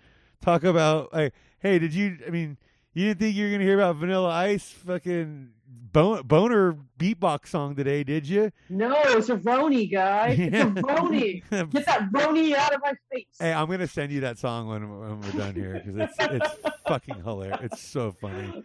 [0.43, 2.19] talk about like, hey, did you?
[2.27, 2.59] I mean,
[2.93, 5.51] you didn't think you were gonna hear about Vanilla Ice fucking
[5.93, 8.51] boner beatbox song today, did you?
[8.69, 10.29] No, it's a Roni, guy.
[10.39, 11.43] It's a Roni.
[11.71, 13.27] Get that Roni out of my face.
[13.39, 16.73] Hey, I'm gonna send you that song when, when we're done here because it's it's
[16.87, 17.61] fucking hilarious.
[17.63, 18.65] It's so funny.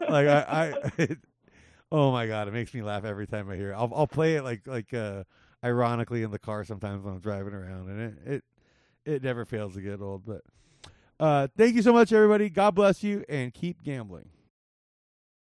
[0.00, 1.18] Like I, I it,
[1.90, 3.74] oh my god, it makes me laugh every time I hear it.
[3.74, 5.24] I'll I'll play it like like uh
[5.64, 8.44] ironically in the car sometimes when I'm driving around, and it it
[9.04, 10.24] it never fails to get old.
[10.24, 10.42] But
[11.20, 12.48] uh, thank you so much, everybody.
[12.50, 14.28] God bless you, and keep gambling.